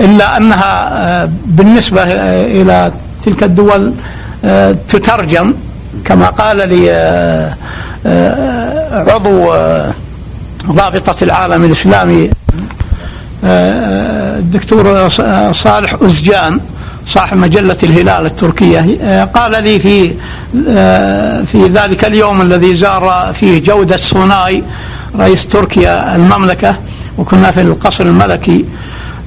إلا 0.00 0.36
أنها 0.36 0.88
آه، 0.92 1.28
بالنسبة 1.46 2.02
آه، 2.02 2.62
إلى 2.62 2.92
تلك 3.24 3.42
الدول 3.42 3.92
آه، 4.44 4.76
تترجم 4.88 5.54
كما 6.04 6.26
قال 6.26 6.68
لي 6.68 6.90
عضو 8.92 9.52
رابطة 10.68 11.24
العالم 11.24 11.64
الإسلامي 11.64 12.30
الدكتور 13.44 15.08
صالح 15.52 15.96
أزجان. 16.02 16.60
صاحب 17.06 17.36
مجلة 17.36 17.76
الهلال 17.82 18.26
التركية. 18.26 19.24
قال 19.24 19.64
لي 19.64 19.78
في 19.78 20.12
في 21.46 21.70
ذلك 21.74 22.04
اليوم 22.04 22.42
الذي 22.42 22.74
زار 22.74 23.32
فيه 23.34 23.62
جودة 23.62 23.96
صوناي 23.96 24.62
رئيس 25.18 25.46
تركيا 25.46 26.16
المملكة 26.16 26.76
وكنا 27.18 27.50
في 27.50 27.60
القصر 27.60 28.04
الملكي 28.04 28.64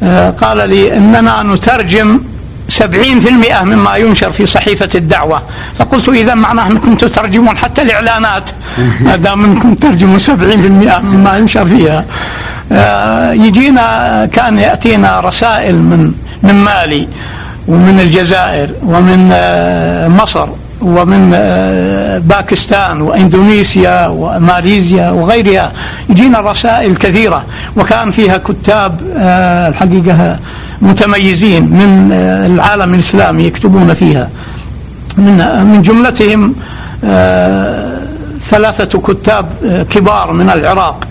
آه، 0.03 0.29
قال 0.29 0.69
لي 0.69 0.97
إننا 0.97 1.43
نترجم 1.43 2.19
سبعين 2.69 3.19
في 3.19 3.29
المئة 3.29 3.63
مما 3.63 3.95
ينشر 3.95 4.31
في 4.31 4.45
صحيفة 4.45 4.89
الدعوة. 4.95 5.41
فقلت 5.79 6.09
إذا 6.09 6.33
معناه 6.33 6.67
أنكم 6.67 6.95
تترجمون 6.95 7.57
حتى 7.57 7.81
الإعلانات. 7.81 8.49
ما 8.99 9.15
دام 9.15 9.43
أنكم 9.43 9.75
ترجموا 9.75 10.17
سبعين 10.17 10.61
في 10.61 10.67
المئة 10.67 10.99
مما 10.99 11.37
ينشر 11.37 11.65
فيها. 11.65 12.05
آه، 12.71 13.31
يجينا 13.31 14.25
كان 14.33 14.59
يأتينا 14.59 15.19
رسائل 15.19 15.75
من 15.75 16.11
من 16.43 16.55
مالي. 16.55 17.07
ومن 17.67 17.99
الجزائر 17.99 18.69
ومن 18.85 19.29
آه، 19.33 20.07
مصر 20.07 20.47
ومن 20.81 21.31
آه، 21.35 22.17
باكستان 22.17 23.01
وإندونيسيا 23.01 24.07
وماليزيا 24.07 25.09
وغيرها. 25.09 25.71
يجينا 26.09 26.39
رسائل 26.39 26.95
كثيرة. 26.95 27.45
وكان 27.77 28.11
فيها 28.11 28.37
كتاب 28.37 29.01
آه، 29.17 29.67
الحقيقة 29.67 30.39
متميزين 30.81 31.63
من 31.63 32.11
العالم 32.53 32.93
الإسلامي 32.93 33.43
يكتبون 33.43 33.93
فيها. 33.93 34.29
من 35.17 35.37
من 35.65 35.81
جملتهم 35.81 36.55
ثلاثة 38.41 38.99
كتاب 38.99 39.45
كبار 39.89 40.31
من 40.31 40.49
العراق. 40.49 41.07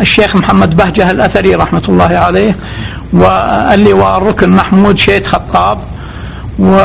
الشيخ 0.00 0.36
محمد 0.36 0.76
بهجة 0.76 1.10
الأثري 1.10 1.54
رحمة 1.54 1.82
الله 1.88 2.18
عليه. 2.18 2.56
واللواء 3.12 4.18
الركن 4.18 4.50
محمود 4.50 4.98
شيت 4.98 5.26
خطاب 5.26 5.78
و 6.58 6.76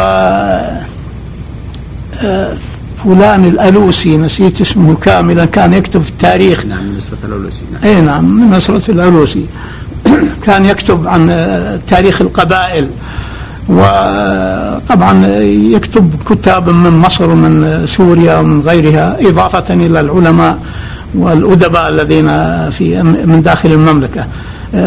فلان 3.05 3.45
الألوسي 3.45 4.17
نسيت 4.17 4.61
اسمه 4.61 4.95
كاملا 5.01 5.45
كان 5.45 5.73
يكتب 5.73 6.01
في 6.01 6.09
التاريخ. 6.09 6.65
نعم 6.65 6.83
من 6.83 6.97
نصرة 6.97 7.17
الألوسي 7.23 7.61
نعم. 7.73 7.83
اي 7.83 8.01
نعم 8.01 8.25
من 8.25 8.51
نصرة 8.51 8.91
الألوسي. 8.91 9.45
كان 10.45 10.65
يكتب 10.65 11.07
عن 11.07 11.29
تاريخ 11.87 12.21
القبائل. 12.21 12.87
وطبعا 13.69 15.27
يكتب 15.75 16.09
كتاب 16.29 16.69
من 16.69 16.91
مصر 16.91 17.29
ومن 17.29 17.83
سوريا 17.87 18.39
ومن 18.39 18.61
غيرها 18.61 19.17
إضافة 19.19 19.73
إلى 19.73 19.99
العلماء 19.99 20.57
والأدباء 21.15 21.89
الذين 21.89 22.27
في 22.69 23.03
من 23.03 23.41
داخل 23.41 23.71
المملكة. 23.71 24.25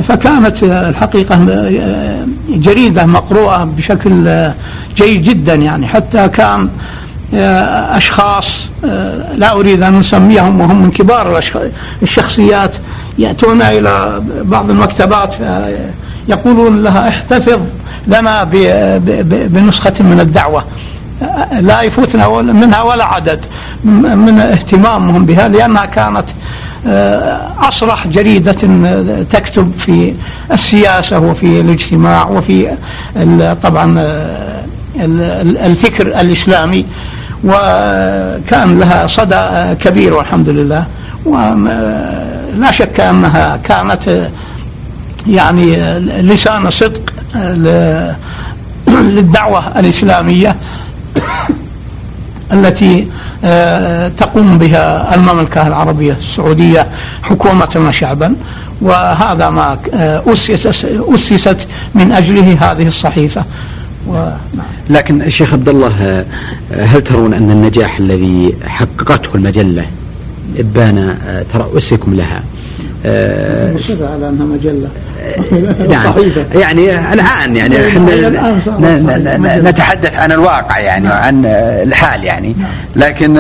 فكانت 0.03 0.63
الحقيقة 0.63 1.37
جريدة 2.49 3.07
مقروءة 3.07 3.65
بشكل 3.65 4.51
جيد 4.97 5.23
جدا 5.23 5.55
يعني. 5.55 5.87
حتى 5.87 6.29
كان 6.29 6.69
أشخاص 7.33 8.71
آه، 8.85 9.35
لا 9.37 9.53
أريد 9.53 9.83
أن 9.83 9.99
نسميهم 9.99 10.61
وهم 10.61 10.83
من 10.83 10.91
كبار 10.91 11.41
الشخصيات 12.03 12.77
يأتون 13.19 13.63
إلى 13.63 14.23
بعض 14.43 14.71
المكتبات 14.71 15.35
يقولون 16.29 16.83
لها 16.83 17.09
احتفظ 17.09 17.61
لنا 18.07 18.45
بنسخة 19.25 19.95
من 20.01 20.21
الدعوة. 20.21 20.65
لا 21.61 21.83
يفوتنا 21.83 22.29
منها 22.43 22.83
ولا 22.83 23.05
عدد. 23.05 23.47
من 23.85 24.41
اهتمامهم 24.41 25.25
بها 25.25 25.49
لأنها 25.49 25.85
كانت 25.85 26.31
أصرح 27.59 28.07
جريدة 28.07 28.53
تكتب 29.31 29.73
في 29.79 30.15
السياسة 30.53 31.19
وفي 31.19 31.61
الاجتماع 31.61 32.29
وفي 32.29 32.69
طبعا 33.63 33.95
الفكر 35.67 36.07
الإسلامي 36.07 36.85
وكان 37.45 38.79
لها 38.81 39.07
صدى 39.07 39.75
كبير 39.81 40.15
والحمد 40.15 40.49
لله. 40.49 40.85
ولا 41.25 42.71
شك 42.71 43.01
أنها 43.01 43.57
كانت 43.57 44.29
يعني 45.27 45.99
لسان 46.01 46.71
صدق 46.71 47.13
للدعوة 48.89 49.79
الإسلامية. 49.79 50.57
التي 52.53 53.07
آه، 53.45 54.09
تقوم 54.09 54.59
بها 54.59 55.15
المملكة 55.15 55.67
العربية 55.67 56.13
السعودية 56.13 56.89
حكومة 57.23 57.87
وشعبا 57.89 58.35
وهذا 58.81 59.51
ما 59.51 59.79
آه، 59.95 60.23
أسست, 61.15 61.69
من 61.95 62.13
أجله 62.13 62.57
هذه 62.61 62.87
الصحيفة. 62.87 63.45
نعم. 64.09 64.67
لكن 64.91 65.31
شيخ 65.31 65.53
عبد 65.53 65.69
الله 65.69 65.93
آه، 66.03 66.25
هل 66.85 67.01
ترون 67.01 67.35
أن 67.35 67.51
النجاح 67.51 67.99
الذي 67.99 68.55
حققته 68.67 69.31
المجلة 69.35 69.87
إبان 70.59 71.17
ترأسكم 71.53 72.15
لها؟ 72.15 72.43
على 74.03 74.29
أنها 74.29 74.47
مجلة. 74.47 74.89
نعم. 75.91 76.15
يعني 76.55 77.13
الآن 77.13 77.57
يعني 77.57 77.89
إحنا 77.89 79.71
نتحدث 79.71 80.17
عن 80.17 80.33
الواقع 80.33 80.79
يعني 80.79 81.09
نعم. 81.09 81.17
وعن 81.17 81.43
الحال 81.83 82.25
يعني. 82.25 82.55
نعم. 82.59 82.69
لكن 82.97 83.37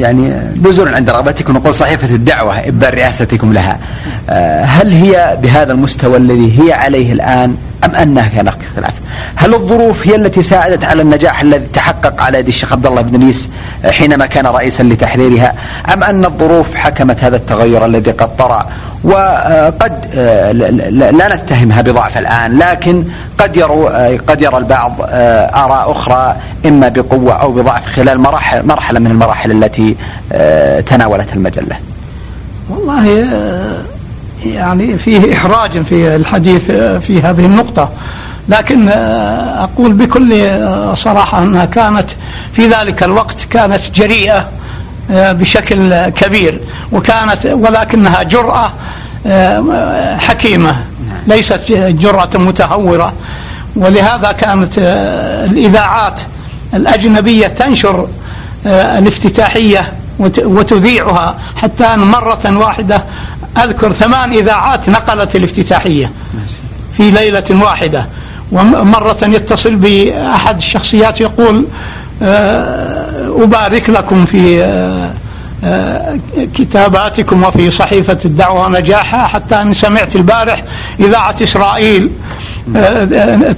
يعني 0.00 0.32
نزولا 0.64 0.96
عند 0.96 1.10
رغبتكم 1.10 1.52
نقول 1.52 1.74
صحيفة 1.74 2.14
الدعوة 2.14 2.58
ابان 2.58 2.92
رئاستكم 2.92 3.52
لها. 3.52 3.78
هل 4.64 4.92
هي 4.92 5.38
بهذا 5.42 5.72
المستوى 5.72 6.16
الذي 6.16 6.60
هي 6.60 6.72
عليه 6.72 7.12
الآن 7.12 7.56
أم 7.84 7.94
أنها 7.94 8.28
كان 8.28 8.48
اختلاف؟ 8.48 8.94
هل 9.36 9.54
الظروف 9.54 10.06
هي 10.06 10.16
التي 10.16 10.42
ساعدت 10.42 10.84
على 10.84 11.02
النجاح 11.02 11.40
الذي 11.40 11.66
تحقق 11.74 12.22
على 12.22 12.38
يد 12.38 12.48
الشيخ 12.48 12.72
عبد 12.72 12.86
الله 12.86 13.02
بن 13.02 13.18
نيس 13.18 13.48
حينما 13.84 14.26
كان 14.26 14.46
رئيسا 14.46 14.82
لتحريرها؟ 14.82 15.54
أم 15.92 16.04
أن 16.04 16.24
الظروف 16.24 16.74
حكمت 16.74 17.24
هذا 17.24 17.36
التغير 17.36 17.86
الذي 17.86 18.10
قد 18.10 18.36
طرأ؟ 18.36 18.66
وقد 19.04 19.92
لا 20.90 21.36
نتهمها 21.36 21.82
بضعف 21.82 22.18
الآن 22.18 22.58
لكن 22.58 23.04
قد 23.38 23.56
يروا 23.56 24.16
قد 24.16 24.42
يرى 24.42 24.58
البعض 24.58 24.92
آراء 25.00 25.90
أخرى 25.90 26.36
إما 26.66 26.88
بقوة 26.88 27.32
أو 27.32 27.52
بضعف 27.52 27.86
خلال 27.86 28.20
مراحل 28.20 28.66
مرحلة 28.66 28.98
من 29.00 29.06
المراحل 29.10 29.50
التي 29.50 29.96
تناولتها 30.86 31.34
المجلة. 31.34 31.76
والله 32.70 33.26
يعني 34.44 34.98
فيه 34.98 35.32
إحراج 35.32 35.82
في 35.82 36.16
الحديث 36.16 36.70
في 37.00 37.22
هذه 37.22 37.44
النقطة 37.46 37.88
لكن 38.48 38.88
أقول 39.58 39.92
بكل 39.92 40.34
صراحة 40.96 41.42
أنها 41.42 41.64
كانت 41.64 42.10
في 42.52 42.66
ذلك 42.66 43.02
الوقت 43.02 43.44
كانت 43.50 43.90
جريئة 43.94 44.48
بشكل 45.10 46.08
كبير. 46.08 46.60
وكانت 46.92 47.46
ولكنها 47.46 48.22
جرأة 48.22 48.70
آه، 49.26 50.16
حكيمة. 50.16 50.76
ليست 51.26 51.72
جرأة 51.72 52.30
متهورة. 52.34 53.12
ولهذا 53.76 54.32
كانت 54.32 54.78
آه، 54.78 55.44
الإذاعات 55.44 56.20
الأجنبية 56.74 57.46
تنشر 57.46 58.08
آه، 58.66 58.98
الافتتاحية 58.98 59.92
وتذيعها. 60.38 61.38
حتى 61.56 61.96
مرة 61.96 62.58
واحدة 62.58 63.02
أذكر 63.64 63.92
ثمان 63.92 64.32
إذاعات 64.32 64.88
نقلت 64.88 65.36
الافتتاحية 65.36 66.10
في 66.96 67.10
ليلة 67.10 67.44
واحدة. 67.50 68.06
ومرة 68.52 69.18
يتصل 69.22 69.76
بأحد 69.76 70.56
الشخصيات 70.56 71.20
يقول 71.20 71.66
أبارك 73.42 73.90
لكم 73.90 74.24
في 74.24 74.66
كتاباتكم 76.54 77.44
وفي 77.44 77.70
صحيفة 77.70 78.18
الدعوة 78.24 78.68
نجاحها 78.68 79.26
حتى 79.26 79.62
أن 79.62 79.74
سمعت 79.74 80.16
البارح 80.16 80.62
إذاعة 81.00 81.36
إسرائيل 81.42 82.10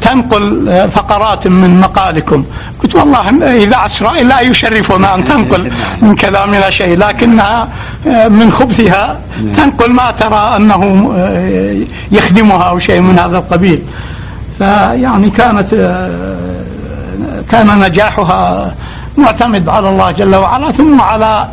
تنقل 0.00 0.88
فقرات 0.90 1.46
من 1.46 1.80
مقالكم. 1.80 2.44
قلت 2.82 2.94
والله 2.94 3.28
إذاعة 3.54 3.86
إسرائيل 3.86 4.28
لا 4.28 4.40
يشرفنا 4.40 5.14
أن 5.14 5.24
تنقل 5.24 5.70
من 6.02 6.14
كلامنا 6.14 6.70
شيء 6.70 6.98
لكنها 6.98 7.68
من 8.28 8.52
خبثها 8.52 9.20
تنقل 9.54 9.92
ما 9.92 10.10
ترى 10.10 10.56
أنه 10.56 11.12
يخدمها 12.12 12.62
أو 12.62 12.78
شيء 12.78 13.00
من 13.00 13.18
هذا 13.18 13.38
القبيل. 13.38 13.82
فيعني 14.58 15.30
كانت 15.30 15.74
كان 17.50 17.80
نجاحها 17.80 18.74
معتمد 19.18 19.68
على 19.68 19.88
الله 19.88 20.10
جل 20.10 20.34
وعلا 20.34 20.72
ثم 20.72 21.00
على 21.00 21.48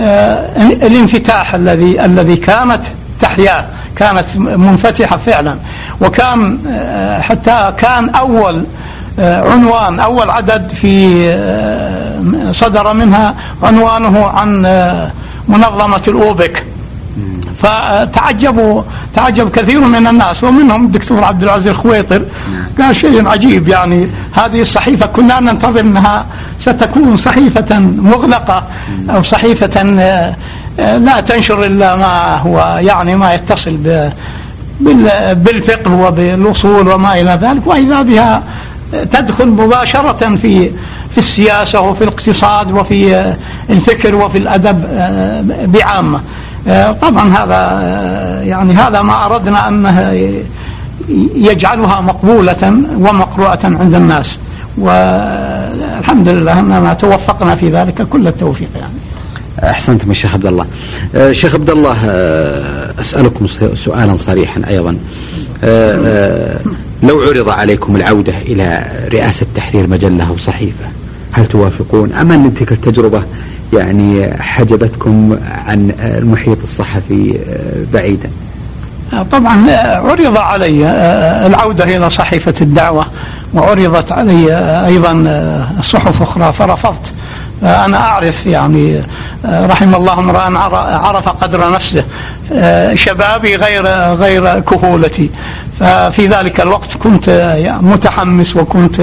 آه، 0.00 0.56
الانفتاح 0.62 1.54
الذي 1.54 2.04
الذي 2.04 2.36
كانت 2.36 2.86
تحياه 3.20 3.64
كانت 3.96 4.36
منفتحة 4.36 5.16
فعلا. 5.16 5.56
وكان 6.00 6.58
آه، 6.68 7.20
حتى 7.20 7.72
كان 7.78 8.08
أول 8.08 8.64
آه، 9.18 9.52
عنوان 9.52 10.00
أول 10.00 10.30
عدد 10.30 10.68
في 10.70 10.92
صدر 12.50 12.92
منها 12.92 13.34
عنوانه 13.62 14.26
عن 14.26 14.62
منظمة 15.48 16.02
الأوبك. 16.08 16.64
فتعجبوا 17.56 18.82
تعجب 19.14 19.50
كثير 19.50 19.80
من 19.80 20.06
الناس 20.06 20.44
ومنهم 20.44 20.86
الدكتور 20.86 21.24
عبد 21.24 21.42
العزيز 21.42 21.68
الخويطر. 21.68 22.22
قال 22.80 22.96
شيء 22.96 23.28
عجيب 23.28 23.68
يعني 23.68 24.08
هذه 24.32 24.60
الصحيفة 24.60 25.06
كنا 25.06 25.40
ننتظر 25.40 25.80
أنها 25.80 26.26
ستكون 26.58 27.16
صحيفة 27.16 27.78
مغلقة 27.80 28.64
أو 29.10 29.22
صحيفة 29.22 29.70
آه، 29.80 30.36
آه، 30.80 30.98
لا 30.98 31.20
تنشر 31.20 31.64
إلا 31.64 31.96
ما 31.96 32.36
هو 32.36 32.78
يعني 32.80 33.16
ما 33.16 33.34
يتصل 33.34 33.76
بالفقه 35.34 35.94
وبالأصول 35.94 36.88
وما 36.88 37.20
إلى 37.20 37.38
ذلك 37.42 37.66
وإذا 37.66 38.02
بها 38.02 38.42
تدخل 38.92 39.48
مباشرة 39.48 40.36
في 40.36 40.70
في 41.10 41.18
السياسة 41.18 41.80
وفي 41.80 42.04
الاقتصاد 42.04 42.72
وفي 42.72 43.16
آه، 43.16 43.36
الفكر 43.70 44.14
وفي 44.14 44.38
الأدب 44.38 44.84
بعامة. 45.72 46.20
طبعا 47.02 47.28
هذا 47.28 47.60
يعني 48.42 48.72
هذا 48.72 49.02
ما 49.02 49.26
أردنا 49.26 49.68
أنه 49.68 50.12
يجعلها 51.34 52.00
مقبولة 52.00 52.82
ومقروءة 52.96 53.60
عند 53.64 53.94
الناس 53.94 54.38
والحمد 54.78 56.28
لله 56.28 56.60
أننا 56.60 56.94
توفقنا 56.94 57.54
في 57.54 57.70
ذلك 57.70 58.02
كل 58.02 58.28
التوفيق 58.28 58.68
يعني 58.76 58.92
أحسنتم 59.62 60.08
يا 60.08 60.14
شيخ 60.14 60.34
عبد 60.34 60.46
الله. 60.46 60.66
آه، 61.14 61.32
شيخ 61.32 61.54
عبد 61.54 61.70
الله 61.70 61.96
آه، 62.06 62.94
أسألكم 63.00 63.46
سؤالا 63.74 64.16
صريحا 64.16 64.62
أيضا. 64.68 64.96
آه، 65.64 66.60
لو 67.02 67.20
عرض 67.20 67.48
عليكم 67.48 67.96
العودة 67.96 68.32
إلى 68.46 68.84
رئاسة 69.12 69.46
تحرير 69.54 69.86
مجلة 69.86 70.28
أو 70.28 70.36
صحيفه 70.36 70.84
هل 71.32 71.46
توافقون 71.46 72.12
ام 72.12 72.32
أن 72.32 72.54
تلك 72.54 72.72
التجربة 72.72 73.22
يعني 73.72 74.36
حجبتكم 74.40 75.38
عن 75.66 75.92
المحيط 76.00 76.62
الصحفي 76.62 77.38
بعيدا؟ 77.92 78.30
طبعا 79.32 79.70
عرض 79.96 80.36
علي 80.38 80.86
العودة 81.46 81.96
إلى 81.96 82.10
صحيفة 82.10 82.54
الدعوة 82.60 83.06
وعرضت 83.54 84.12
علي 84.12 84.56
أيضا 84.86 85.24
صحف 85.80 86.22
أخرى. 86.22 86.52
فرفضت. 86.52 87.14
أنا 87.62 87.96
أعرف 87.96 88.46
يعني 88.46 89.02
رحم 89.44 89.94
الله 89.94 90.18
امرأ 90.18 90.58
عرف 90.96 91.28
قدر 91.28 91.72
نفسه. 91.72 92.04
شبابي 92.94 93.56
غير 93.56 93.86
غير 94.14 94.60
كهولتي. 94.60 95.30
ففي 95.80 96.26
ذلك 96.26 96.60
الوقت 96.60 96.96
كنت 96.96 97.56
متحمس 97.82 98.56
وكنت 98.56 99.00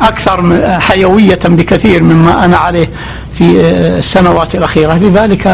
أكثر 0.00 0.60
حيوية 0.80 1.38
بكثير 1.44 2.02
مما 2.02 2.44
أنا 2.44 2.56
عليه 2.56 2.88
في 3.34 3.60
السنوات 3.98 4.54
الأخيرة. 4.54 4.94
لذلك 4.94 5.46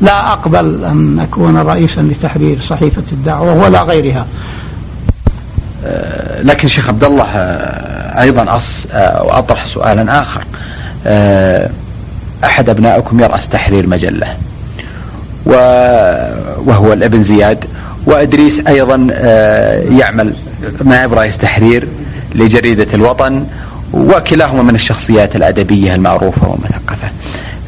لا 0.00 0.32
أقبل 0.32 0.84
أن 0.84 1.18
أكون 1.20 1.56
رئيسا 1.56 2.00
لتحرير 2.00 2.58
صحيفة 2.60 3.02
الدعوة 3.12 3.64
ولا 3.64 3.82
غيرها. 3.82 4.26
آه، 5.86 6.42
لكن 6.42 6.68
شيخ 6.68 6.88
عبد 6.88 7.04
الله 7.04 7.24
آه، 7.24 8.22
أيضا 8.22 8.56
أص 8.56 8.86
آه، 8.92 9.22
وأطرح 9.22 9.66
سؤالا 9.66 10.22
آخر. 10.22 10.44
أحد 12.44 12.68
أبنائكم 12.68 13.20
يرأس 13.20 13.48
تحرير 13.48 13.86
مجلة 13.86 14.36
وهو 15.46 16.92
الابن 16.92 17.22
زياد 17.22 17.64
وإدريس 18.06 18.60
أيضا 18.66 19.06
يعمل 19.98 20.34
نائب 20.84 21.14
رئيس 21.14 21.38
تحرير 21.38 21.88
لجريدة 22.34 22.86
الوطن 22.94 23.46
وكلاهما 23.92 24.62
من 24.62 24.74
الشخصيات 24.74 25.36
الأدبية 25.36 25.94
المعروفة 25.94 26.48
والمثقفة. 26.48 27.08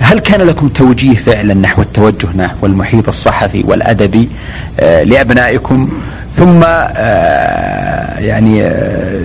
هل 0.01 0.19
كان 0.19 0.41
لكم 0.41 0.69
توجيه 0.69 1.17
فعلا 1.17 1.55
نحو 1.55 1.83
التوجه 1.83 2.29
نحو 2.37 2.67
المحيط 2.67 3.09
الصحفي 3.09 3.65
والأدبي 3.67 4.29
لأبنائكم؟ 4.79 5.91
ثم 6.37 6.63
يعني 8.19 8.71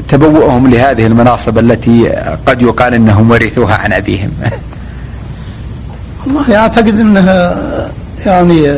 تبوؤهم 0.10 0.70
لهذه 0.70 1.08
المناصب 1.08 1.58
التي 1.58 2.10
قد 2.46 2.62
يقال 2.62 2.94
إنهم 2.94 3.32
ورثوها 3.32 3.76
عن 3.76 3.94
أبيهم؟ 3.94 4.32
والله 6.26 6.58
أعتقد 6.58 7.00
إنها 7.00 7.58
يعني 8.26 8.78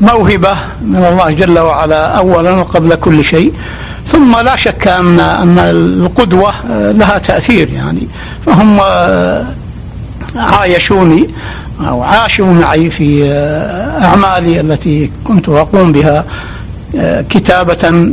موهبة 0.00 0.52
من 0.82 1.04
الله 1.04 1.30
جل 1.30 1.58
وعلا 1.58 2.06
أولا 2.06 2.50
وقبل 2.50 2.94
كل 2.94 3.24
شيء. 3.24 3.52
ثم 4.10 4.36
لا 4.36 4.56
شك 4.56 4.88
أن 4.88 5.20
أن 5.20 5.58
القدوة 5.58 6.52
لها 6.70 7.18
تأثير 7.18 7.68
يعني. 7.68 8.08
فهم 8.46 8.80
عايشوني 10.36 11.28
أو 11.88 12.02
عاشوا 12.02 12.52
معي 12.52 12.90
في 12.90 13.24
أعمالي 14.02 14.60
التي 14.60 15.10
كنت 15.24 15.48
أقوم 15.48 15.92
بها 15.92 16.24
كتابة 17.30 18.12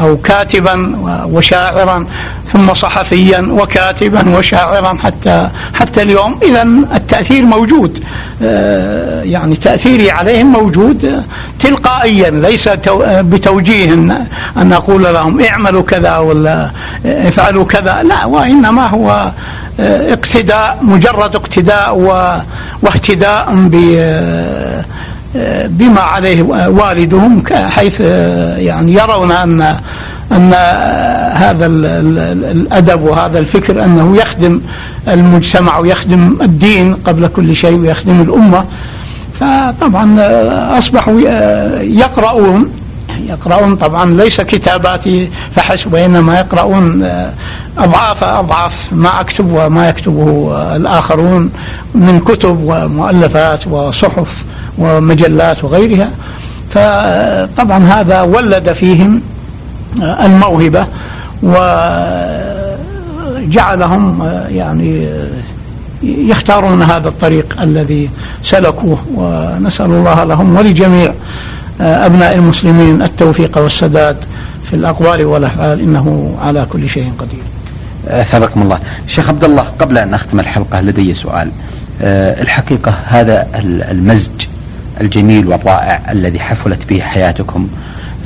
أو 0.00 0.16
كاتبا 0.16 0.96
وشاعرا 1.32 2.06
ثم 2.46 2.74
صحفيا 2.74 3.48
وكاتبا 3.50 4.36
وشاعرا 4.36 4.98
حتى 5.02 5.48
حتى 5.74 6.02
اليوم. 6.02 6.38
إذا 6.42 6.62
التأثير 6.94 7.44
موجود. 7.44 8.04
آه، 8.42 9.22
يعني 9.22 9.56
تأثيري 9.56 10.10
عليهم 10.10 10.52
موجود 10.52 11.24
تلقائيا. 11.58 12.30
ليس 12.30 12.68
بتوجيه 13.04 13.94
أن 14.56 14.72
أقول 14.72 15.02
لهم 15.02 15.40
اعملوا 15.44 15.82
كذا 15.82 16.16
ولا 16.16 16.70
افعلوا 17.04 17.64
كذا. 17.64 18.02
لا 18.02 18.24
وإنما 18.24 18.86
هو 18.86 19.30
آه، 19.80 20.12
اقتداء 20.12 20.78
مجرد 20.82 21.36
اقتداء 21.36 21.96
واهتداء 22.82 23.46
ب 23.50 23.74
بما 25.68 26.00
عليه 26.00 26.42
والدهم 26.68 27.42
حيث 27.52 28.00
يعني 28.00 28.94
يرون 28.94 29.32
أن 29.32 29.76
أن 30.32 30.52
هذا 31.32 31.66
الأدب 31.66 33.02
وهذا 33.02 33.38
الفكر 33.38 33.84
أنه 33.84 34.16
يخدم 34.16 34.60
المجتمع 35.08 35.78
ويخدم 35.78 36.36
الدين 36.42 36.94
قبل 36.94 37.26
كل 37.26 37.56
شيء 37.56 37.78
ويخدم 37.78 38.20
الأمة. 38.20 38.64
فطبعا 39.40 40.16
أصبحوا 40.78 41.20
يقرؤون 41.80 42.70
يقرؤون 43.18 43.76
طبعا 43.76 44.14
ليس 44.14 44.40
كتاباتي 44.40 45.28
فحسب 45.54 45.92
وإنما 45.92 46.38
يقرؤون 46.38 47.08
أضعاف 47.78 48.24
أضعاف 48.24 48.92
ما 48.92 49.20
أكتب 49.20 49.52
وما 49.52 49.88
يكتبه 49.88 50.52
الآخرون 50.76 51.50
من 51.94 52.20
كتب 52.20 52.60
ومؤلفات 52.64 53.66
وصحف 53.66 54.44
ومجلات 54.78 55.64
وغيرها. 55.64 56.10
فطبعا 56.70 57.84
هذا 57.84 58.20
ولد 58.22 58.72
فيهم 58.72 59.22
الموهبة 60.02 60.86
وجعلهم 63.42 64.22
يعني 64.50 65.08
يختارون 66.02 66.82
هذا 66.82 67.08
الطريق 67.08 67.56
الذي 67.62 68.10
سلكوه. 68.42 68.98
ونسأل 69.14 69.86
الله 69.86 70.24
لهم 70.24 70.56
ولجميع 70.56 71.12
أبناء 71.80 72.34
المسلمين 72.34 73.02
التوفيق 73.02 73.58
والسداد 73.58 74.16
في 74.64 74.76
الأقوال 74.76 75.24
والأفعال 75.24 75.80
إنه 75.80 76.36
على 76.42 76.66
كل 76.72 76.88
شيء 76.88 77.12
قدير. 77.18 77.42
أثابكم 78.08 78.62
الله. 78.62 78.78
شيخ 79.06 79.28
عبد 79.28 79.44
الله 79.44 79.62
قبل 79.62 79.98
أن 79.98 80.10
نختم 80.10 80.40
الحلقة 80.40 80.80
لدي 80.80 81.14
سؤال. 81.14 81.50
الحقيقة 82.02 82.94
هذا 83.06 83.46
المزج 83.90 84.46
الجميل 85.00 85.46
والرائع 85.46 86.02
الذي 86.10 86.40
حفلت 86.40 86.88
به 86.88 87.00
حياتكم 87.00 87.68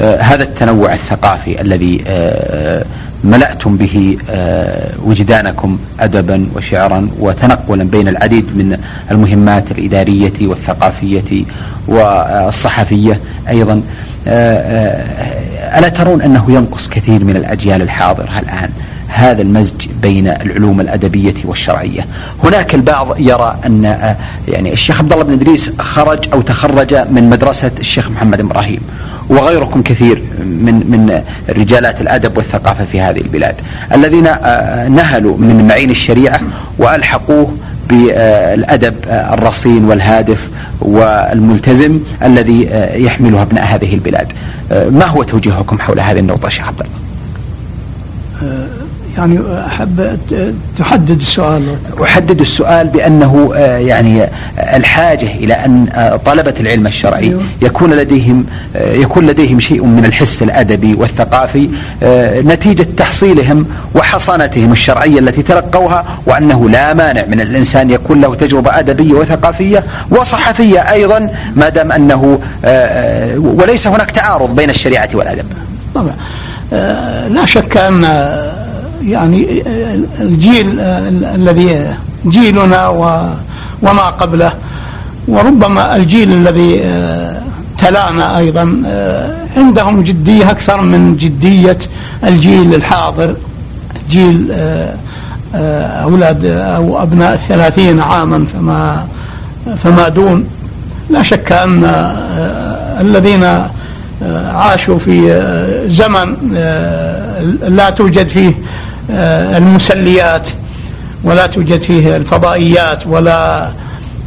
آه، 0.01 0.21
هذا 0.21 0.43
التنوع 0.43 0.93
الثقافي 0.93 1.61
الذي 1.61 2.05
آه، 2.07 2.85
ملأتم 3.25 3.77
به 3.77 4.17
آه، 4.31 4.93
وجدانكم 5.05 5.79
أدبا 6.01 6.47
وشعرا 6.57 7.09
وتنقلا 7.21 7.85
بين 7.85 8.09
العديد 8.09 8.45
من 8.45 8.79
المهمات 9.11 9.71
الإدارية 9.71 10.33
والثقافية 10.43 11.45
والصحفية 11.89 13.21
أيضا 13.49 13.83
ألا 15.79 15.89
ترون 15.89 16.23
أنه 16.23 16.53
ينقص 16.53 16.89
كثير 16.89 17.25
من 17.25 17.37
الأجيال 17.37 17.83
الحاضرة 17.83 18.39
الآن 18.39 18.71
هذا 19.09 19.43
المزج 19.43 19.87
بين 20.03 20.29
العلوم 20.29 20.81
الأدبية 20.81 21.35
والشرعية. 21.45 22.07
هناك 22.45 22.75
البعض 22.75 23.21
يرى 23.21 23.57
آه، 23.87 24.17
يعني 24.49 24.73
الشيخ 24.73 25.01
عبد 25.01 25.13
الله 25.13 25.25
بن 25.25 25.33
إدريس 25.33 25.73
خرج 25.79 26.19
أو 26.33 26.41
تخرج 26.41 26.95
من 26.95 27.31
مدرسة 27.31 27.71
الشيخ 27.81 28.11
محمد 28.11 28.41
إبراهيم 28.41 28.81
وغيركم 29.29 29.83
كثير 29.83 30.23
من 30.39 30.75
من 30.75 31.23
رجالات 31.49 32.01
الأدب 32.01 32.37
والثقافة 32.37 32.85
في 32.85 33.01
هذه 33.01 33.21
البلاد 33.21 33.55
الذين 33.95 34.27
آه، 34.27 34.89
نهلوا 34.89 35.37
من 35.37 35.69
معين 35.69 35.91
الشريعة 35.91 36.41
وألحقوه 36.79 37.57
بالأدب 37.89 38.95
آه، 39.09 39.35
الرصين 39.35 39.85
والهادف 39.85 40.49
والملتزم 40.81 42.01
الذي 42.23 42.69
يحمله 42.95 43.43
ابناء 43.43 43.65
هذه 43.65 43.95
البلاد. 43.95 44.33
ما 44.71 45.07
هو 45.07 45.23
توجيهكم 45.23 45.79
حول 45.79 46.01
هذه 46.01 46.19
النقطة 46.19 46.49
شيخ 46.49 46.69
عبد 46.69 46.81
الله؟ 46.81 47.04
يعني 49.19 49.41
أحب 49.67 50.19
تحدد 50.77 51.21
السؤال. 51.21 51.77
أحدد 52.03 52.41
السؤال 52.41 52.89
بأنه 52.89 53.53
آه، 53.55 53.79
يعني 53.79 54.29
الحاجة 54.59 55.33
إلى 55.35 55.55
أن 55.55 55.87
آه، 55.93 56.17
طلبة 56.17 56.55
العلم 56.61 56.87
الشرعي 56.87 57.23
أيوه. 57.23 57.43
يكون 57.63 57.91
لديهم 57.91 58.47
آه، 58.77 58.95
يكون 58.95 59.27
لديهم 59.27 59.61
شيء 59.61 59.85
من 59.85 60.05
الحس 60.05 60.43
الأدبي 60.43 60.95
والثقافي 60.95 61.69
نتيجة 62.45 62.87
تحصيلهم 62.97 63.67
وحصانتهم 63.95 64.73
الشرعية 64.73 65.19
التي 65.19 65.43
تلقوها 65.43 66.05
وأنه 66.27 66.69
لا 66.69 66.95
مانع 66.95 67.25
من 67.29 67.41
الإنسان 67.41 67.91
يكون 67.91 68.21
له 68.21 68.35
تجربة 68.35 68.79
أدبية 68.79 69.15
وثقافية 69.15 69.85
وصحفية 70.11 70.81
أيضا 70.93 71.31
ما 71.57 71.69
دام 71.69 71.93
أنه 71.93 72.39
وليس 73.37 73.87
هناك 73.87 74.11
تعارض 74.11 74.57
بين 74.57 74.71
الشريعة 74.71 75.09
والأدب. 75.15 75.47
طبعا. 75.95 76.15
لا 77.29 77.47
شك 77.47 77.77
أن 77.77 78.05
يعني 79.03 79.63
الجيل 80.21 80.81
الذي 81.35 81.97
جيلنا 82.27 82.89
وما 83.83 84.07
قبله. 84.21 84.53
وربما 85.29 85.97
الجيل 85.97 86.33
الذي 86.33 86.81
تلانا 87.79 88.39
أيضا 88.39 88.83
عندهم 89.57 90.03
جدية 90.03 90.51
أكثر 90.51 90.81
من 90.81 91.17
جدية 91.17 91.79
الجيل 92.25 92.75
الحاضر. 92.75 93.37
جيل 94.11 94.53
أولاد 96.05 96.45
أو 96.45 97.03
أبناء 97.03 97.33
الثلاثين 97.33 98.01
عاما 98.01 98.47
فما 98.53 99.07
فما 99.77 100.09
دون. 100.09 100.47
لا 101.11 101.23
شك 101.23 101.53
أن 101.53 101.85
الذين 103.01 103.63
عاشوا 104.55 104.99
في 104.99 105.43
زمن 105.89 106.37
لا 107.69 107.91
توجد 107.91 108.29
فيه 108.29 108.55
آه، 109.11 109.59
المسليات 109.59 110.49
ولا 111.25 111.47
توجد 111.47 111.81
فيه 111.83 112.17
الفضائيات 112.17 113.07
ولا 113.07 113.69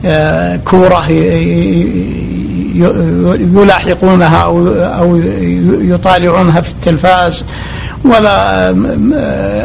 آه، 0.06 0.60
كورة 0.66 1.06
يلاحقونها 3.56 4.42
أو 5.00 5.18
يطالعونها 5.82 6.62
في 6.62 6.70
التلفاز 6.70 7.46
ولا 8.06 8.74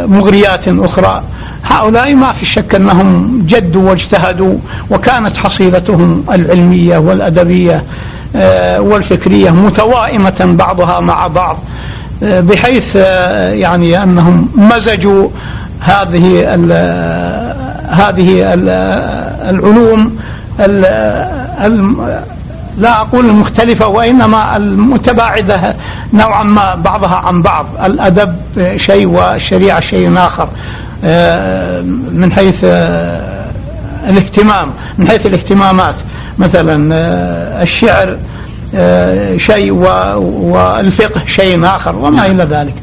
مغريات 0.07 0.68
أخرى. 0.68 1.23
هؤلاء 1.64 2.14
ما 2.14 2.33
في 2.33 2.45
شك 2.45 2.75
أنهم 2.75 3.42
جدوا 3.47 3.90
واجتهدوا 3.90 4.59
وكانت 4.90 5.37
حصيلتهم 5.37 6.25
العلمية 6.33 6.99
والأدبية 6.99 7.77
آه، 7.77 7.83
والفكرية 8.79 9.51
متوائمة 9.51 10.55
بعضها 10.59 11.01
مع 11.01 11.27
بعض 11.27 11.59
بحيث 12.23 12.97
آه، 12.97 13.53
يعني 13.53 14.03
أنهم 14.03 14.49
مزجوا 14.57 15.29
هذه 15.81 16.55
هذه 17.88 18.55
ال 18.55 18.68
العلوم 19.49 20.16
ال 20.61 20.85
لا 22.79 23.01
أقول 23.01 23.27
المختلفة 23.27 23.87
وإنما 23.87 24.57
المتباعدة 24.57 25.75
نوعا 26.12 26.42
ما 26.42 26.75
بعضها 26.75 27.16
عن 27.16 27.42
بعض. 27.42 27.66
الأدب 27.85 28.35
شيء 28.77 29.07
والشريعة 29.07 29.81
شيء 29.81 30.09
آه، 31.05 31.83
من 32.12 32.33
حيث 32.33 32.64
آه، 32.64 33.42
الاهتمام 34.09 34.71
من 34.99 35.09
حيث 35.09 35.27
الاهتمامات. 35.27 35.97
مثلا 36.38 36.95
الشعر 37.62 38.17
آه، 38.75 39.37
شيء 39.37 39.73
والفقه 39.73 41.21
شيء 41.27 41.65
آخر 41.65 41.97
وما 41.97 42.27
إلى 42.27 42.45
ذلك. 42.45 42.75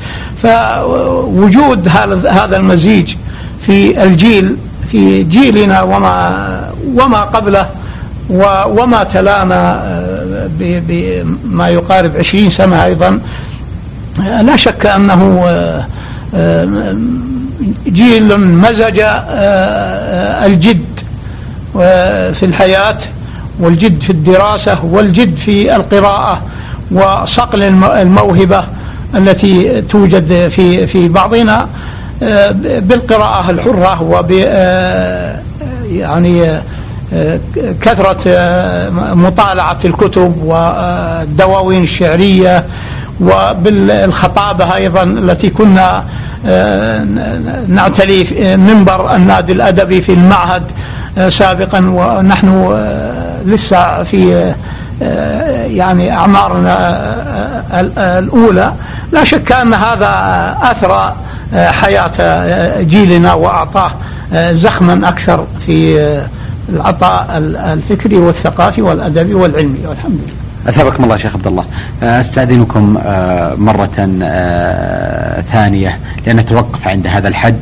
فوجود 0.43 1.87
هذا 2.27 2.57
المزيج 2.57 3.15
في 3.61 4.03
الجيل 4.03 4.55
في 4.87 5.23
جيلنا 5.23 5.81
وما 5.81 6.71
وما 6.95 7.21
قبله 7.21 7.69
وما 8.69 9.03
تلانا 9.03 9.83
بما 10.59 11.69
يقارب 11.69 12.17
عشرين 12.17 12.49
سنة 12.49 12.85
أيضا 12.85 13.19
لا 14.19 14.55
شك 14.55 14.85
أنه 14.85 15.43
جيل 17.87 18.37
مزج 18.37 18.99
الجد. 20.45 20.88
في 22.33 22.43
الحياة 22.43 22.97
والجد 23.59 24.01
في 24.01 24.09
الدراسة 24.09 24.85
والجد 24.85 25.35
في 25.37 25.75
القراءة 25.75 26.41
وصقل 26.91 27.63
الموهبة 27.83 28.63
التي 29.15 29.81
توجد 29.81 30.47
في 30.47 30.87
في 30.87 31.07
بعضنا 31.07 31.67
بالقراءة 32.61 33.49
الحرة 33.49 34.01
وب 34.01 34.31
يعني 35.91 36.61
كثرة 37.81 38.21
مطالعة 39.13 39.77
الكتب 39.85 40.43
والدواوين 40.43 41.83
الشعرية 41.83 42.65
وبالخطابة 43.21 44.75
أيضا 44.75 45.03
التي 45.03 45.49
كنا 45.49 46.03
نعتلي 47.67 48.23
منبر 48.57 49.15
النادي 49.15 49.51
الأدبي 49.53 50.01
في 50.01 50.13
المعهد 50.13 50.63
سابقا 51.27 51.79
ونحن 51.79 52.77
لسه 53.45 54.03
في 54.03 54.53
يعني 55.65 56.11
أعمارنا 56.13 57.15
الأولى. 58.19 58.73
لا 59.11 59.23
شك 59.23 59.51
أن 59.51 59.73
هذا 59.73 60.11
أثرى 60.61 61.15
حياة 61.53 62.81
جيلنا 62.81 63.33
وأعطاه 63.33 63.91
زخما 64.51 65.09
أكثر 65.09 65.45
في 65.65 65.99
العطاء 66.69 67.25
الفكري 67.73 68.17
والثقافي 68.17 68.81
والأدبي 68.81 69.33
والعلمي. 69.33 69.79
والحمد 69.87 70.11
لله. 70.11 70.48
أثابكم 70.67 71.03
الله 71.03 71.17
شيخ 71.17 71.35
عبد 71.35 71.47
الله 71.47 71.65
أستأذنكم 72.03 72.93
مرة 73.57 74.09
ثانية 75.51 75.97
لنتوقف 76.27 76.87
عند 76.87 77.07
هذا 77.07 77.27
الحد 77.27 77.59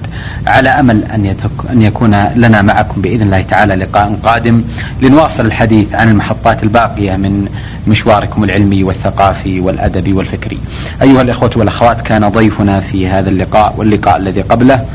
على 0.47 0.69
أمل 0.69 1.03
أن 1.03 1.35
أن 1.71 1.81
يكون 1.81 2.25
لنا 2.35 2.61
معكم 2.61 3.01
بإذن 3.01 3.21
الله 3.21 3.41
تعالى 3.41 3.75
لقاء 3.75 4.19
قادم 4.23 4.63
لنواصل 5.01 5.45
الحديث 5.45 5.95
عن 5.95 6.09
المحطات 6.09 6.63
الباقية 6.63 7.15
من 7.15 7.47
مشواركم 7.87 8.43
العلمي 8.43 8.83
والثقافي 8.83 9.59
والأدبي 9.59 10.13
والفكري. 10.13 10.59
أيها 11.01 11.21
الإخوة 11.21 11.51
والأخوات 11.55 12.01
كان 12.01 12.29
ضيفنا 12.29 12.79
في 12.79 13.07
هذا 13.07 13.29
اللقاء 13.29 13.73
واللقاء 13.77 14.17
الذي 14.17 14.41
قبله 14.41 14.85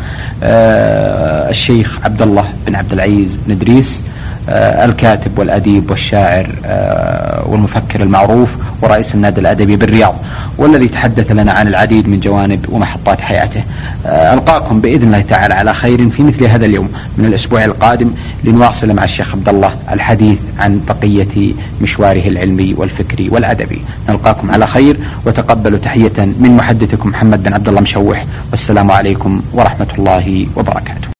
الشيخ 1.51 1.99
عبد 2.05 2.23
الله 2.23 2.45
بن 2.67 2.75
عبد 2.75 2.93
العزيز 2.93 3.39
بن 3.47 3.53
ادريس 3.53 4.03
آه، 4.07 4.22
الكاتب 4.49 5.39
والأديب 5.39 5.91
والشاعر 5.91 6.51
آه، 6.65 7.49
والمفكر 7.49 8.03
المعروف 8.03 8.57
ورئيس 8.83 9.15
النادي 9.15 9.41
الأدبي 9.41 9.77
بالرياض 9.77 10.15
والذي 10.59 10.89
تحدث 10.89 11.33
لنا 11.33 11.53
عن 11.53 11.69
العديد 11.69 12.09
من 12.09 12.21
جوانب 12.21 12.67
ومحطات 12.69 13.21
حياته. 13.21 13.63
آه، 14.07 14.35
ألقاكم 14.35 14.81
بإذن 14.81 15.03
الله 15.03 15.21
تعالى 15.21 15.55
على 15.55 15.75
خير 15.75 16.11
في 16.11 16.23
مثل 16.23 16.45
هذا 16.45 16.67
اليوم 16.67 16.93
من 17.19 17.25
الأسبوع 17.25 17.65
القادم 17.65 18.11
لنواصل 18.45 18.95
مع 18.95 19.05
الشيخ 19.05 19.35
عبد 19.35 19.49
الله 19.49 19.75
الحديث 19.93 20.41
عن 20.59 20.81
بقية 20.89 21.55
مشواره 21.83 22.29
العلمي 22.29 22.75
والفكري 22.75 23.29
والأدبي. 23.29 23.81
نلقاكم 24.09 24.51
على 24.51 24.67
خير 24.67 24.97
وتقبلوا 25.27 25.79
تحية 25.79 26.13
من 26.19 26.57
محدثكم 26.57 27.09
محمد 27.09 27.43
بن 27.43 27.53
عبد 27.53 27.69
الله 27.69 27.81
مشوح. 27.81 28.25
والسلام 28.51 28.91
عليكم 28.91 29.43
ورحمة 29.53 29.89
الله 29.99 30.47
وبركاته. 30.57 31.09